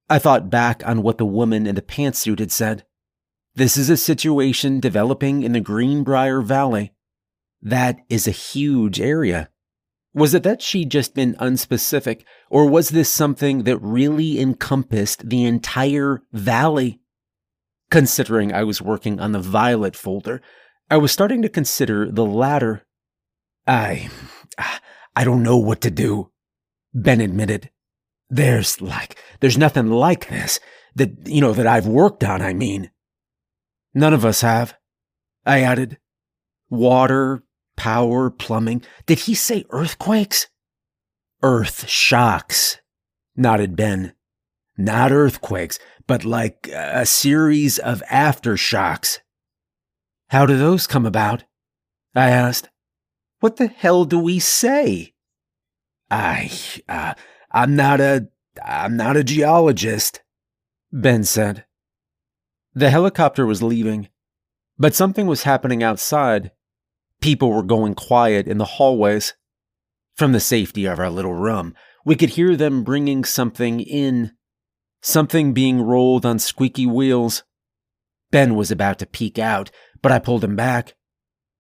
I 0.10 0.20
thought 0.20 0.50
back 0.50 0.86
on 0.86 1.02
what 1.02 1.18
the 1.18 1.26
woman 1.26 1.66
in 1.66 1.76
the 1.76 1.82
pantsuit 1.82 2.40
had 2.40 2.52
said. 2.52 2.86
This 3.56 3.78
is 3.78 3.90
a 3.90 3.98
situation 3.98 4.80
developing 4.80 5.44
in 5.44 5.54
the 5.54 5.60
Greenbrier 5.60 6.42
Valley. 6.42 6.94
That 7.62 8.00
is 8.10 8.28
a 8.28 8.32
huge 8.32 9.00
area. 9.00 9.50
Was 10.14 10.34
it 10.34 10.44
that 10.44 10.62
she'd 10.62 10.92
just 10.92 11.16
been 11.16 11.36
unspecific, 11.36 12.24
or 12.50 12.68
was 12.68 12.90
this 12.90 13.10
something 13.10 13.64
that 13.64 13.78
really 13.78 14.40
encompassed 14.40 15.30
the 15.30 15.44
entire 15.46 16.22
valley? 16.34 17.01
Considering 17.92 18.52
I 18.52 18.64
was 18.64 18.82
working 18.82 19.20
on 19.20 19.34
the 19.34 19.40
Violet 19.40 19.96
folder, 19.96 20.42
I 20.90 20.98
was 20.98 21.12
starting 21.12 21.44
to 21.44 21.50
consider 21.50 22.12
the 22.12 22.26
latter. 22.26 22.88
I. 23.68 24.10
I 25.16 25.24
don't 25.24 25.44
know 25.44 25.58
what 25.58 25.82
to 25.82 25.92
do, 25.92 26.32
Ben 26.94 27.22
admitted. 27.22 27.70
There's 28.30 28.82
like, 28.82 29.18
there's 29.42 29.58
nothing 29.58 29.90
like 29.90 30.30
this 30.30 30.60
that, 30.96 31.28
you 31.28 31.42
know, 31.42 31.54
that 31.54 31.68
I've 31.68 31.88
worked 31.88 32.24
on, 32.24 32.42
I 32.42 32.54
mean. 32.54 32.92
None 33.94 34.14
of 34.14 34.24
us 34.24 34.42
have. 34.42 34.76
I 35.46 35.62
added. 35.62 35.98
Water, 36.70 37.44
power, 37.76 38.30
plumbing. 38.30 38.84
Did 39.06 39.20
he 39.20 39.36
say 39.36 39.66
earthquakes? 39.70 40.48
Earth 41.44 41.90
shocks, 41.90 42.80
nodded 43.36 43.76
Ben. 43.76 44.14
Not 44.78 45.12
earthquakes, 45.12 45.78
but 46.12 46.26
like 46.26 46.68
a 46.68 47.06
series 47.06 47.80
of 47.80 48.04
aftershocks. 48.12 49.20
How 50.28 50.46
do 50.46 50.58
those 50.58 50.86
come 50.86 51.06
about? 51.06 51.46
I 52.14 52.30
asked. 52.30 52.70
What 53.40 53.56
the 53.56 53.68
hell 53.68 54.04
do 54.04 54.20
we 54.20 54.38
say? 54.38 55.14
I, 56.10 56.52
uh, 56.90 57.14
I'm 57.50 57.78
not 57.78 58.02
a, 58.02 58.28
I'm 58.62 58.98
not 58.98 59.16
a 59.16 59.24
geologist, 59.24 60.22
Ben 60.92 61.24
said. 61.24 61.64
The 62.74 62.90
helicopter 62.90 63.46
was 63.46 63.64
leaving, 63.64 64.10
but 64.78 64.94
something 64.94 65.28
was 65.28 65.44
happening 65.44 65.82
outside. 65.82 66.52
People 67.22 67.54
were 67.54 67.64
going 67.64 67.94
quiet 67.94 68.50
in 68.50 68.58
the 68.58 68.66
hallways. 68.66 69.34
From 70.18 70.34
the 70.34 70.42
safety 70.42 70.84
of 70.84 71.00
our 71.00 71.10
little 71.10 71.36
room, 71.36 71.74
we 72.04 72.18
could 72.18 72.32
hear 72.32 72.58
them 72.58 72.84
bringing 72.84 73.24
something 73.24 73.80
in, 73.80 74.34
something 75.02 75.54
being 75.54 75.82
rolled 75.82 76.26
on 76.26 76.40
squeaky 76.40 76.86
wheels. 76.86 77.44
Ben 78.32 78.56
was 78.56 78.72
about 78.72 79.00
to 79.00 79.06
peek 79.06 79.38
out, 79.38 79.72
but 80.02 80.12
I 80.12 80.20
pulled 80.20 80.44
him 80.44 80.56
back. 80.56 80.96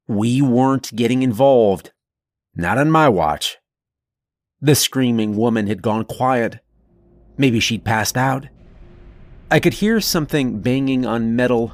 We 0.07 0.41
weren't 0.41 0.95
getting 0.95 1.23
involved. 1.23 1.91
Not 2.55 2.77
on 2.77 2.91
my 2.91 3.09
watch. 3.09 3.57
The 4.61 4.75
screaming 4.75 5.35
woman 5.35 5.67
had 5.67 5.81
gone 5.81 6.05
quiet. 6.05 6.59
Maybe 7.37 7.59
she'd 7.59 7.83
passed 7.83 8.15
out. 8.15 8.47
I 9.49 9.59
could 9.59 9.73
hear 9.75 9.99
something 9.99 10.59
banging 10.59 11.05
on 11.05 11.35
metal, 11.35 11.73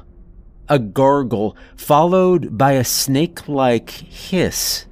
a 0.68 0.78
gargle, 0.78 1.56
followed 1.76 2.56
by 2.56 2.72
a 2.72 2.84
snake 2.84 3.46
like 3.48 3.90
hiss. 3.90 4.86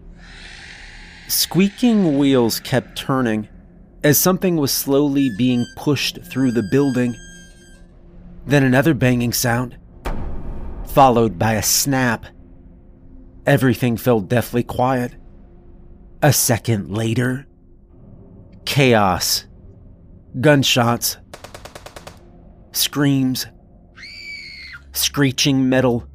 Squeaking 1.28 2.18
wheels 2.18 2.60
kept 2.60 2.96
turning 2.96 3.48
as 4.06 4.16
something 4.16 4.54
was 4.56 4.70
slowly 4.70 5.28
being 5.36 5.66
pushed 5.74 6.22
through 6.22 6.52
the 6.52 6.62
building. 6.62 7.16
Then 8.46 8.62
another 8.62 8.94
banging 8.94 9.32
sound, 9.32 9.76
followed 10.86 11.40
by 11.40 11.54
a 11.54 11.62
snap. 11.62 12.24
Everything 13.46 13.96
fell 13.96 14.20
deathly 14.20 14.62
quiet. 14.62 15.16
A 16.22 16.32
second 16.32 16.96
later, 16.96 17.48
chaos, 18.64 19.46
gunshots, 20.40 21.16
screams, 22.70 23.46
screeching 24.92 25.68
metal, 25.68 26.06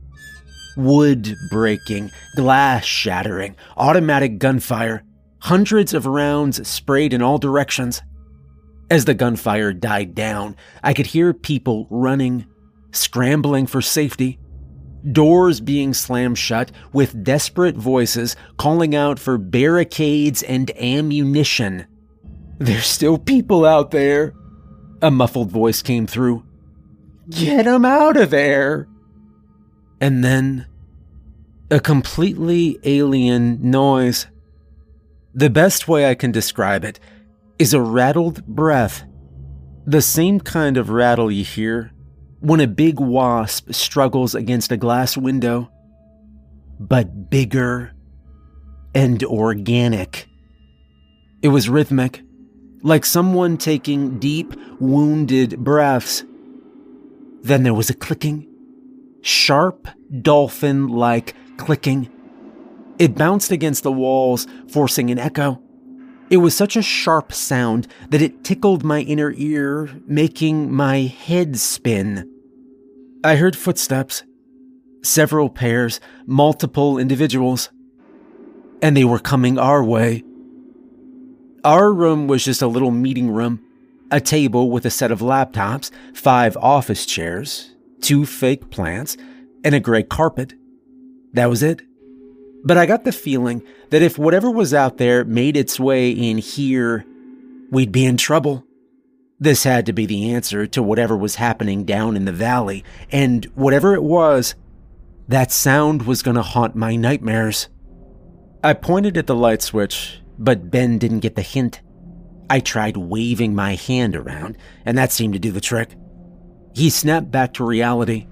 wood 0.77 1.36
breaking, 1.49 2.10
glass 2.38 2.86
shattering, 2.86 3.58
automatic 3.75 4.39
gunfire, 4.39 5.04
hundreds 5.41 5.93
of 5.93 6.06
rounds 6.06 6.67
sprayed 6.67 7.13
in 7.13 7.21
all 7.21 7.38
directions. 7.38 8.01
As 8.89 9.06
the 9.06 9.13
gunfire 9.13 9.73
died 9.73 10.13
down, 10.13 10.56
I 10.84 10.93
could 10.93 11.08
hear 11.08 11.34
people 11.34 11.88
running, 11.89 12.45
scrambling 12.91 13.67
for 13.67 13.82
safety. 13.82 14.38
doors 15.12 15.60
being 15.60 15.93
slammed 15.93 16.38
shut 16.38 16.71
with 16.93 17.23
desperate 17.23 17.75
voices 17.75 18.36
calling 18.58 18.95
out 18.95 19.19
for 19.19 19.38
barricades 19.38 20.43
and 20.43 20.69
ammunition. 20.77 21.86
There's 22.60 22.86
still 22.86 23.17
people 23.17 23.65
out 23.65 23.91
there. 23.91 24.34
A 25.01 25.10
muffled 25.10 25.49
voice 25.51 25.82
came 25.82 26.06
through. 26.06 26.43
Get 27.30 27.65
them 27.65 27.86
out 27.86 28.17
of 28.17 28.30
there. 28.30 28.88
And 29.99 30.23
then 30.23 30.67
a 31.71 31.80
completely 31.80 32.77
alien 32.84 33.60
noise. 33.71 34.27
The 35.33 35.49
best 35.49 35.87
way 35.87 36.09
I 36.09 36.15
can 36.15 36.31
describe 36.31 36.83
it 36.83 36.99
is 37.57 37.73
a 37.73 37.81
rattled 37.81 38.45
breath. 38.45 39.03
The 39.85 40.01
same 40.01 40.39
kind 40.39 40.77
of 40.77 40.89
rattle 40.89 41.31
you 41.31 41.43
hear 41.43 41.91
when 42.39 42.59
a 42.59 42.67
big 42.67 42.99
wasp 42.99 43.73
struggles 43.73 44.35
against 44.35 44.71
a 44.71 44.77
glass 44.77 45.15
window, 45.15 45.71
but 46.79 47.29
bigger 47.29 47.93
and 48.93 49.23
organic. 49.23 50.27
It 51.41 51.47
was 51.49 51.69
rhythmic, 51.69 52.21
like 52.83 53.05
someone 53.05 53.57
taking 53.57 54.19
deep, 54.19 54.53
wounded 54.79 55.63
breaths. 55.63 56.23
Then 57.43 57.63
there 57.63 57.73
was 57.73 57.89
a 57.89 57.95
clicking, 57.95 58.47
sharp, 59.21 59.87
dolphin 60.21 60.87
like 60.87 61.35
clicking. 61.57 62.09
It 63.01 63.15
bounced 63.15 63.49
against 63.49 63.81
the 63.81 63.91
walls, 63.91 64.45
forcing 64.67 65.09
an 65.09 65.17
echo. 65.17 65.59
It 66.29 66.37
was 66.37 66.55
such 66.55 66.75
a 66.75 66.83
sharp 66.83 67.33
sound 67.33 67.87
that 68.11 68.21
it 68.21 68.43
tickled 68.43 68.83
my 68.83 68.99
inner 68.99 69.33
ear, 69.35 69.89
making 70.05 70.71
my 70.71 70.99
head 70.99 71.57
spin. 71.57 72.31
I 73.23 73.37
heard 73.37 73.55
footsteps, 73.55 74.21
several 75.01 75.49
pairs, 75.49 75.99
multiple 76.27 76.99
individuals, 76.99 77.71
and 78.83 78.95
they 78.95 79.03
were 79.03 79.17
coming 79.17 79.57
our 79.57 79.83
way. 79.83 80.23
Our 81.63 81.91
room 81.91 82.27
was 82.27 82.45
just 82.45 82.61
a 82.61 82.67
little 82.67 82.91
meeting 82.91 83.31
room, 83.31 83.65
a 84.11 84.21
table 84.21 84.69
with 84.69 84.85
a 84.85 84.91
set 84.91 85.11
of 85.11 85.21
laptops, 85.21 85.89
five 86.13 86.55
office 86.57 87.07
chairs, 87.07 87.73
two 87.99 88.27
fake 88.27 88.69
plants, 88.69 89.17
and 89.63 89.73
a 89.73 89.79
gray 89.79 90.03
carpet. 90.03 90.53
That 91.33 91.49
was 91.49 91.63
it. 91.63 91.81
But 92.63 92.78
I 92.78 92.86
got 92.86 93.04
the 93.04 93.12
feeling 93.12 93.63
that 93.89 94.02
if 94.02 94.17
whatever 94.17 94.50
was 94.52 94.74
out 94.74 94.97
there 94.97 95.24
made 95.24 95.58
its 95.58 95.80
way 95.80 96.12
in 96.12 96.38
here, 96.38 97.06
we'd 97.71 97.91
be 97.91 98.06
in 98.06 98.17
trouble. 98.17 98.65
This 99.39 99.63
had 99.63 99.88
to 99.88 99.93
be 99.93 100.06
the 100.06 100.32
answer 100.34 100.67
to 100.67 100.84
whatever 100.84 101.17
was 101.17 101.36
happening 101.36 101.84
down 101.84 102.15
in 102.15 102.26
the 102.26 102.32
valley, 102.32 102.84
and 103.12 103.45
whatever 103.56 103.95
it 103.95 104.04
was, 104.04 104.54
that 105.28 105.52
sound 105.52 106.04
was 106.04 106.21
going 106.21 106.36
to 106.36 106.43
haunt 106.43 106.76
my 106.76 106.95
nightmares. 106.95 107.67
I 108.63 108.74
pointed 108.74 109.17
at 109.17 109.26
the 109.26 109.36
light 109.36 109.63
switch, 109.63 110.21
but 110.38 110.69
Ben 110.69 111.00
didn't 111.00 111.21
get 111.21 111.36
the 111.36 111.41
hint. 111.41 111.82
I 112.52 112.60
tried 112.60 112.97
waving 112.97 113.56
my 113.56 113.76
hand 113.76 114.15
around, 114.15 114.58
and 114.86 114.95
that 114.97 115.12
seemed 115.12 115.34
to 115.34 115.39
do 115.39 115.52
the 115.52 115.62
trick. 115.62 115.95
He 116.76 116.91
snapped 116.91 117.32
back 117.32 117.54
to 117.56 117.65
reality, 117.65 118.28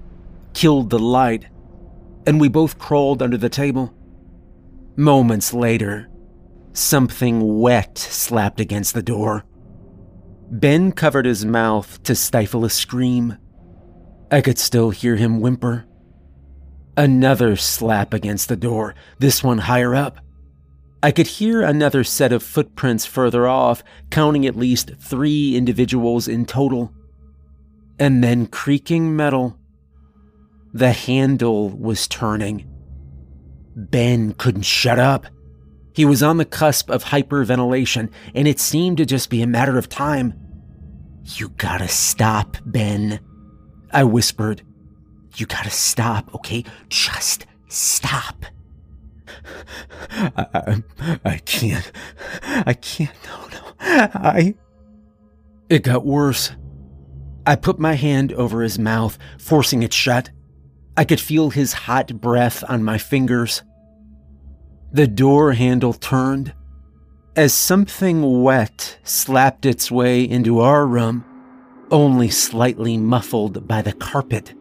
killed 0.54 0.90
the 0.90 0.98
light, 0.98 1.46
and 2.26 2.40
we 2.40 2.48
both 2.48 2.78
crawled 2.78 3.22
under 3.22 3.36
the 3.36 3.48
table. 3.48 3.92
Moments 5.00 5.54
later, 5.54 6.10
something 6.74 7.58
wet 7.58 7.96
slapped 7.96 8.60
against 8.60 8.92
the 8.92 9.02
door. 9.02 9.46
Ben 10.50 10.92
covered 10.92 11.24
his 11.24 11.42
mouth 11.42 12.02
to 12.02 12.14
stifle 12.14 12.66
a 12.66 12.68
scream. 12.68 13.38
I 14.30 14.42
could 14.42 14.58
still 14.58 14.90
hear 14.90 15.16
him 15.16 15.40
whimper. 15.40 15.86
Another 16.98 17.56
slap 17.56 18.12
against 18.12 18.50
the 18.50 18.58
door, 18.58 18.94
this 19.18 19.42
one 19.42 19.56
higher 19.56 19.94
up. 19.94 20.18
I 21.02 21.12
could 21.12 21.28
hear 21.28 21.62
another 21.62 22.04
set 22.04 22.30
of 22.30 22.42
footprints 22.42 23.06
further 23.06 23.48
off, 23.48 23.82
counting 24.10 24.44
at 24.44 24.54
least 24.54 24.90
three 24.98 25.56
individuals 25.56 26.28
in 26.28 26.44
total. 26.44 26.92
And 27.98 28.22
then 28.22 28.46
creaking 28.46 29.16
metal. 29.16 29.56
The 30.74 30.92
handle 30.92 31.70
was 31.70 32.06
turning. 32.06 32.69
Ben 33.80 34.34
couldn't 34.34 34.62
shut 34.62 34.98
up. 34.98 35.26
He 35.92 36.04
was 36.04 36.22
on 36.22 36.36
the 36.36 36.44
cusp 36.44 36.90
of 36.90 37.04
hyperventilation, 37.04 38.10
and 38.34 38.46
it 38.46 38.60
seemed 38.60 38.98
to 38.98 39.06
just 39.06 39.30
be 39.30 39.42
a 39.42 39.46
matter 39.46 39.78
of 39.78 39.88
time. 39.88 40.34
You 41.24 41.50
gotta 41.50 41.88
stop, 41.88 42.56
Ben. 42.64 43.20
I 43.92 44.04
whispered. 44.04 44.62
You 45.36 45.46
gotta 45.46 45.70
stop, 45.70 46.34
okay? 46.34 46.64
Just 46.88 47.46
stop. 47.68 48.44
I, 50.10 50.46
I, 50.54 50.82
I 51.24 51.36
can't. 51.38 51.90
I 52.42 52.74
can't. 52.74 53.14
No, 53.24 53.48
no. 53.48 53.74
I. 53.80 54.54
It 55.68 55.84
got 55.84 56.04
worse. 56.04 56.52
I 57.46 57.56
put 57.56 57.78
my 57.78 57.94
hand 57.94 58.32
over 58.32 58.62
his 58.62 58.78
mouth, 58.78 59.18
forcing 59.38 59.82
it 59.82 59.92
shut. 59.92 60.30
I 60.96 61.04
could 61.04 61.20
feel 61.20 61.50
his 61.50 61.72
hot 61.72 62.20
breath 62.20 62.62
on 62.68 62.84
my 62.84 62.98
fingers. 62.98 63.62
The 64.92 65.06
door 65.06 65.52
handle 65.52 65.92
turned 65.92 66.52
as 67.36 67.54
something 67.54 68.42
wet 68.42 68.98
slapped 69.04 69.64
its 69.64 69.90
way 69.90 70.24
into 70.24 70.58
our 70.58 70.84
room, 70.84 71.24
only 71.92 72.28
slightly 72.28 72.96
muffled 72.96 73.68
by 73.68 73.82
the 73.82 73.92
carpet. 73.92 74.54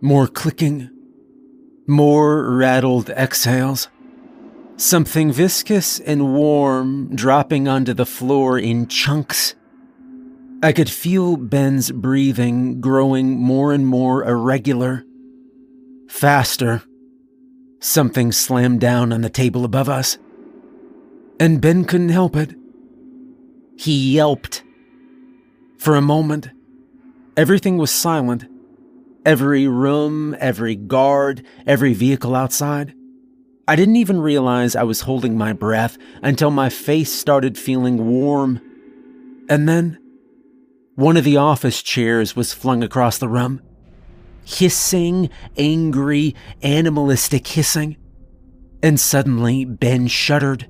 More 0.00 0.26
clicking, 0.26 0.88
more 1.86 2.56
rattled 2.56 3.10
exhales. 3.10 3.88
Something 4.76 5.30
viscous 5.30 6.00
and 6.00 6.34
warm 6.34 7.14
dropping 7.14 7.68
onto 7.68 7.92
the 7.92 8.06
floor 8.06 8.58
in 8.58 8.88
chunks. 8.88 9.54
I 10.62 10.72
could 10.72 10.88
feel 10.88 11.36
Ben's 11.36 11.90
breathing 11.90 12.80
growing 12.80 13.38
more 13.38 13.74
and 13.74 13.86
more 13.86 14.24
irregular. 14.24 15.04
Faster 16.08 16.82
Something 17.82 18.30
slammed 18.30 18.78
down 18.78 19.12
on 19.12 19.22
the 19.22 19.28
table 19.28 19.64
above 19.64 19.88
us. 19.88 20.16
And 21.40 21.60
Ben 21.60 21.84
couldn't 21.84 22.10
help 22.10 22.36
it. 22.36 22.54
He 23.76 24.12
yelped. 24.14 24.62
For 25.78 25.96
a 25.96 26.00
moment, 26.00 26.50
everything 27.36 27.78
was 27.78 27.90
silent. 27.90 28.44
Every 29.26 29.66
room, 29.66 30.36
every 30.38 30.76
guard, 30.76 31.44
every 31.66 31.92
vehicle 31.92 32.36
outside. 32.36 32.94
I 33.66 33.74
didn't 33.74 33.96
even 33.96 34.20
realize 34.20 34.76
I 34.76 34.84
was 34.84 35.00
holding 35.00 35.36
my 35.36 35.52
breath 35.52 35.98
until 36.22 36.52
my 36.52 36.68
face 36.68 37.12
started 37.12 37.58
feeling 37.58 38.06
warm. 38.06 38.60
And 39.48 39.68
then, 39.68 39.98
one 40.94 41.16
of 41.16 41.24
the 41.24 41.36
office 41.36 41.82
chairs 41.82 42.36
was 42.36 42.52
flung 42.52 42.84
across 42.84 43.18
the 43.18 43.28
room 43.28 43.60
hissing, 44.44 45.30
angry, 45.56 46.34
animalistic 46.62 47.46
hissing. 47.46 47.96
And 48.82 48.98
suddenly 48.98 49.64
Ben 49.64 50.08
shuddered. 50.08 50.68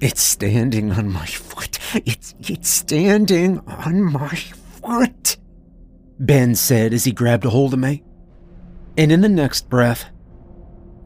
It's 0.00 0.22
standing 0.22 0.92
on 0.92 1.10
my 1.10 1.26
foot. 1.26 1.78
It's, 1.94 2.34
it's 2.40 2.68
standing 2.68 3.60
on 3.66 4.02
my 4.12 4.28
foot. 4.28 5.36
Ben 6.18 6.54
said 6.54 6.92
as 6.92 7.04
he 7.04 7.12
grabbed 7.12 7.44
a 7.44 7.50
hold 7.50 7.72
of 7.72 7.80
me. 7.80 8.02
And 8.96 9.12
in 9.12 9.20
the 9.20 9.28
next 9.28 9.68
breath, 9.68 10.06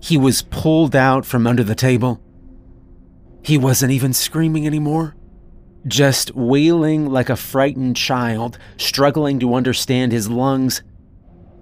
he 0.00 0.16
was 0.16 0.42
pulled 0.42 0.96
out 0.96 1.24
from 1.24 1.46
under 1.46 1.62
the 1.62 1.74
table. 1.74 2.20
He 3.42 3.58
wasn't 3.58 3.92
even 3.92 4.12
screaming 4.12 4.66
anymore, 4.66 5.14
just 5.86 6.34
wailing 6.34 7.08
like 7.08 7.28
a 7.28 7.36
frightened 7.36 7.96
child, 7.96 8.58
struggling 8.76 9.38
to 9.40 9.54
understand 9.54 10.12
his 10.12 10.28
lungs 10.28 10.82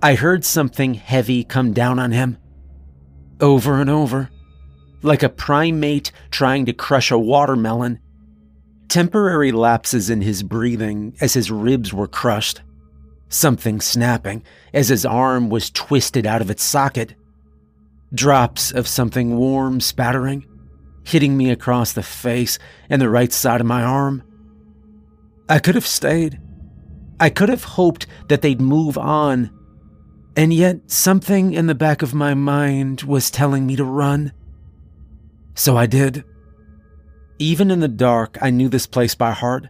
I 0.02 0.14
heard 0.14 0.46
something 0.46 0.94
heavy 0.94 1.44
come 1.44 1.74
down 1.74 1.98
on 1.98 2.12
him. 2.12 2.38
Over 3.38 3.82
and 3.82 3.90
over. 3.90 4.30
Like 5.02 5.22
a 5.22 5.28
primate 5.28 6.10
trying 6.30 6.64
to 6.66 6.72
crush 6.72 7.10
a 7.10 7.18
watermelon. 7.18 8.00
Temporary 8.88 9.52
lapses 9.52 10.08
in 10.08 10.22
his 10.22 10.42
breathing 10.42 11.14
as 11.20 11.34
his 11.34 11.50
ribs 11.50 11.92
were 11.92 12.08
crushed. 12.08 12.62
Something 13.28 13.80
snapping 13.82 14.42
as 14.72 14.88
his 14.88 15.04
arm 15.04 15.50
was 15.50 15.70
twisted 15.70 16.26
out 16.26 16.40
of 16.40 16.50
its 16.50 16.62
socket. 16.62 17.14
Drops 18.14 18.72
of 18.72 18.88
something 18.88 19.36
warm 19.36 19.80
spattering, 19.80 20.46
hitting 21.04 21.36
me 21.36 21.50
across 21.50 21.92
the 21.92 22.02
face 22.02 22.58
and 22.88 23.02
the 23.02 23.10
right 23.10 23.32
side 23.32 23.60
of 23.60 23.66
my 23.66 23.82
arm. 23.82 24.22
I 25.46 25.58
could 25.58 25.74
have 25.74 25.86
stayed. 25.86 26.40
I 27.20 27.28
could 27.28 27.50
have 27.50 27.64
hoped 27.64 28.06
that 28.28 28.40
they'd 28.40 28.62
move 28.62 28.96
on 28.96 29.50
and 30.40 30.54
yet, 30.54 30.90
something 30.90 31.52
in 31.52 31.66
the 31.66 31.74
back 31.74 32.00
of 32.00 32.14
my 32.14 32.32
mind 32.32 33.02
was 33.02 33.30
telling 33.30 33.66
me 33.66 33.76
to 33.76 33.84
run. 33.84 34.32
So 35.54 35.76
I 35.76 35.84
did. 35.84 36.24
Even 37.38 37.70
in 37.70 37.80
the 37.80 37.88
dark, 37.88 38.38
I 38.40 38.48
knew 38.48 38.70
this 38.70 38.86
place 38.86 39.14
by 39.14 39.32
heart. 39.32 39.68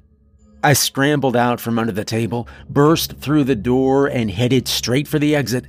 I 0.63 0.75
scrambled 0.75 1.35
out 1.35 1.59
from 1.61 1.77
under 1.77 1.91
the 1.91 2.05
table, 2.05 2.47
burst 2.69 3.15
through 3.15 3.43
the 3.43 3.57
door, 3.57 4.07
and 4.07 4.31
headed 4.31 4.69
straight 4.69 5.09
for 5.09 5.19
the 5.19 5.35
exit. 5.35 5.67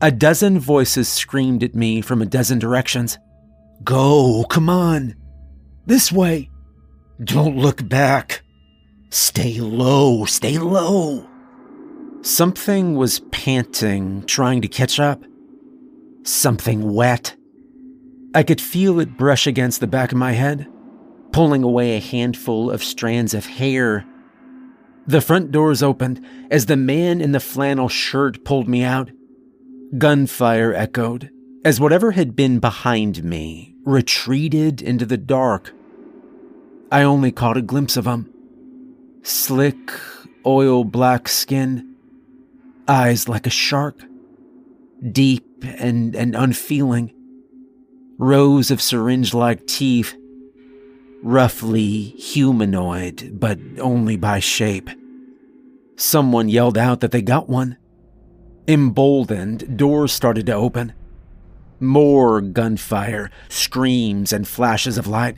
A 0.00 0.12
dozen 0.12 0.60
voices 0.60 1.08
screamed 1.08 1.64
at 1.64 1.74
me 1.74 2.00
from 2.00 2.22
a 2.22 2.26
dozen 2.26 2.60
directions. 2.60 3.18
Go, 3.82 4.44
come 4.48 4.70
on. 4.70 5.16
This 5.86 6.12
way. 6.12 6.50
Don't 7.20 7.56
look 7.56 7.88
back. 7.88 8.42
Stay 9.10 9.58
low, 9.58 10.24
stay 10.24 10.56
low. 10.56 11.26
Something 12.24 12.94
was 12.96 13.20
panting, 13.32 14.24
trying 14.24 14.62
to 14.62 14.68
catch 14.68 14.98
up. 14.98 15.22
Something 16.22 16.94
wet. 16.94 17.36
I 18.34 18.42
could 18.42 18.62
feel 18.62 18.98
it 18.98 19.18
brush 19.18 19.46
against 19.46 19.80
the 19.80 19.86
back 19.86 20.10
of 20.10 20.16
my 20.16 20.32
head, 20.32 20.66
pulling 21.32 21.62
away 21.62 21.98
a 21.98 22.00
handful 22.00 22.70
of 22.70 22.82
strands 22.82 23.34
of 23.34 23.44
hair. 23.44 24.06
The 25.06 25.20
front 25.20 25.52
doors 25.52 25.82
opened 25.82 26.24
as 26.50 26.64
the 26.64 26.78
man 26.78 27.20
in 27.20 27.32
the 27.32 27.40
flannel 27.40 27.90
shirt 27.90 28.42
pulled 28.42 28.68
me 28.68 28.82
out. 28.82 29.10
Gunfire 29.98 30.72
echoed 30.72 31.30
as 31.62 31.78
whatever 31.78 32.12
had 32.12 32.34
been 32.34 32.58
behind 32.58 33.22
me 33.22 33.76
retreated 33.84 34.80
into 34.80 35.04
the 35.04 35.18
dark. 35.18 35.74
I 36.90 37.02
only 37.02 37.32
caught 37.32 37.58
a 37.58 37.62
glimpse 37.62 37.98
of 37.98 38.06
him. 38.06 38.32
Slick, 39.22 39.92
oil 40.46 40.84
black 40.84 41.28
skin, 41.28 41.93
eyes 42.88 43.28
like 43.28 43.46
a 43.46 43.50
shark, 43.50 44.02
deep 45.10 45.46
and, 45.64 46.14
and 46.14 46.34
unfeeling, 46.34 47.12
rows 48.18 48.70
of 48.70 48.80
syringe 48.82 49.34
like 49.34 49.66
teeth, 49.66 50.16
roughly 51.22 52.02
humanoid, 52.02 53.38
but 53.40 53.58
only 53.78 54.16
by 54.16 54.38
shape. 54.38 54.90
Someone 55.96 56.48
yelled 56.48 56.76
out 56.76 57.00
that 57.00 57.12
they 57.12 57.22
got 57.22 57.48
one. 57.48 57.76
Emboldened, 58.66 59.76
doors 59.76 60.12
started 60.12 60.46
to 60.46 60.52
open. 60.52 60.92
More 61.80 62.40
gunfire, 62.40 63.30
screams, 63.48 64.32
and 64.32 64.46
flashes 64.46 64.98
of 64.98 65.06
light. 65.06 65.36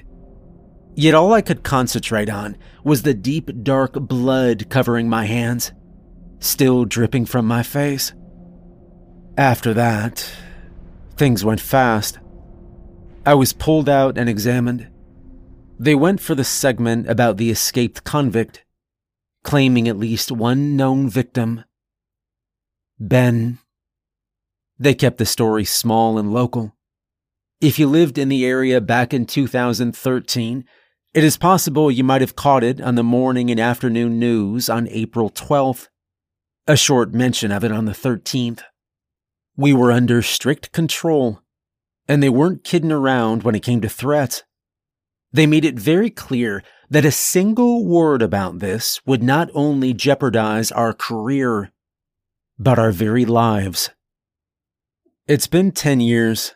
Yet 0.94 1.14
all 1.14 1.32
I 1.32 1.42
could 1.42 1.62
concentrate 1.62 2.30
on 2.30 2.56
was 2.82 3.02
the 3.02 3.14
deep, 3.14 3.50
dark 3.62 3.92
blood 3.94 4.70
covering 4.70 5.08
my 5.08 5.26
hands, 5.26 5.72
still 6.40 6.84
dripping 6.84 7.26
from 7.26 7.46
my 7.46 7.62
face. 7.62 8.12
After 9.36 9.74
that, 9.74 10.30
things 11.16 11.44
went 11.44 11.60
fast. 11.60 12.18
I 13.24 13.34
was 13.34 13.52
pulled 13.52 13.88
out 13.88 14.16
and 14.16 14.28
examined. 14.28 14.88
They 15.78 15.94
went 15.94 16.20
for 16.20 16.34
the 16.34 16.44
segment 16.44 17.08
about 17.08 17.36
the 17.36 17.50
escaped 17.50 18.04
convict, 18.04 18.64
claiming 19.42 19.88
at 19.88 19.98
least 19.98 20.32
one 20.32 20.76
known 20.76 21.08
victim 21.08 21.64
Ben. 22.98 23.58
They 24.78 24.94
kept 24.94 25.18
the 25.18 25.26
story 25.26 25.64
small 25.64 26.18
and 26.18 26.32
local. 26.32 26.74
If 27.60 27.78
you 27.78 27.86
lived 27.86 28.16
in 28.18 28.28
the 28.28 28.44
area 28.44 28.80
back 28.80 29.12
in 29.12 29.26
2013, 29.26 30.64
it 31.12 31.24
is 31.24 31.36
possible 31.36 31.90
you 31.90 32.04
might 32.04 32.20
have 32.20 32.36
caught 32.36 32.64
it 32.64 32.80
on 32.80 32.94
the 32.94 33.02
morning 33.02 33.50
and 33.50 33.60
afternoon 33.60 34.18
news 34.18 34.68
on 34.68 34.88
April 34.88 35.30
12th, 35.30 35.88
a 36.66 36.76
short 36.76 37.14
mention 37.14 37.52
of 37.52 37.64
it 37.64 37.72
on 37.72 37.84
the 37.84 37.92
13th. 37.92 38.62
We 39.56 39.72
were 39.72 39.92
under 39.92 40.20
strict 40.20 40.72
control, 40.72 41.40
and 42.08 42.22
they 42.22 42.28
weren't 42.28 42.64
kidding 42.64 42.92
around 42.92 43.42
when 43.42 43.54
it 43.54 43.62
came 43.62 43.80
to 43.80 43.88
threats. 43.88 44.42
They 45.32 45.46
made 45.46 45.64
it 45.64 45.78
very 45.78 46.10
clear 46.10 46.62
that 46.90 47.04
a 47.04 47.10
single 47.10 47.84
word 47.84 48.22
about 48.22 48.58
this 48.58 49.00
would 49.06 49.22
not 49.22 49.50
only 49.54 49.92
jeopardize 49.92 50.72
our 50.72 50.92
career, 50.92 51.72
but 52.58 52.78
our 52.78 52.92
very 52.92 53.24
lives. 53.24 53.90
It's 55.26 55.46
been 55.46 55.72
10 55.72 56.00
years. 56.00 56.54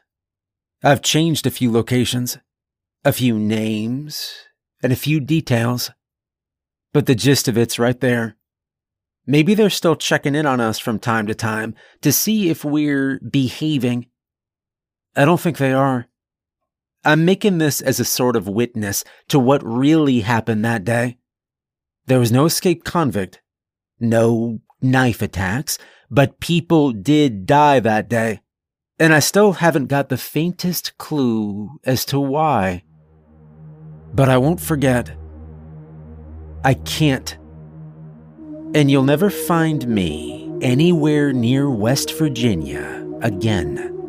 I've 0.82 1.02
changed 1.02 1.46
a 1.46 1.50
few 1.50 1.70
locations, 1.70 2.38
a 3.04 3.12
few 3.12 3.38
names, 3.38 4.32
and 4.82 4.92
a 4.92 4.96
few 4.96 5.20
details. 5.20 5.90
But 6.92 7.06
the 7.06 7.14
gist 7.14 7.48
of 7.48 7.58
it's 7.58 7.78
right 7.78 8.00
there. 8.00 8.36
Maybe 9.30 9.54
they're 9.54 9.70
still 9.70 9.94
checking 9.94 10.34
in 10.34 10.44
on 10.44 10.58
us 10.58 10.80
from 10.80 10.98
time 10.98 11.28
to 11.28 11.36
time 11.36 11.76
to 12.00 12.10
see 12.10 12.50
if 12.50 12.64
we're 12.64 13.20
behaving. 13.20 14.06
I 15.14 15.24
don't 15.24 15.40
think 15.40 15.56
they 15.56 15.72
are. 15.72 16.08
I'm 17.04 17.24
making 17.24 17.58
this 17.58 17.80
as 17.80 18.00
a 18.00 18.04
sort 18.04 18.34
of 18.34 18.48
witness 18.48 19.04
to 19.28 19.38
what 19.38 19.64
really 19.64 20.22
happened 20.22 20.64
that 20.64 20.84
day. 20.84 21.18
There 22.06 22.18
was 22.18 22.32
no 22.32 22.44
escaped 22.44 22.84
convict, 22.84 23.40
no 24.00 24.62
knife 24.82 25.22
attacks, 25.22 25.78
but 26.10 26.40
people 26.40 26.90
did 26.90 27.46
die 27.46 27.78
that 27.78 28.08
day. 28.08 28.40
And 28.98 29.14
I 29.14 29.20
still 29.20 29.52
haven't 29.52 29.86
got 29.86 30.08
the 30.08 30.16
faintest 30.16 30.98
clue 30.98 31.78
as 31.84 32.04
to 32.06 32.18
why. 32.18 32.82
But 34.12 34.28
I 34.28 34.38
won't 34.38 34.60
forget. 34.60 35.16
I 36.64 36.74
can't. 36.74 37.38
And 38.72 38.88
you'll 38.90 39.02
never 39.02 39.30
find 39.30 39.86
me 39.88 40.48
anywhere 40.62 41.32
near 41.32 41.68
West 41.68 42.16
Virginia 42.16 43.04
again. 43.20 43.99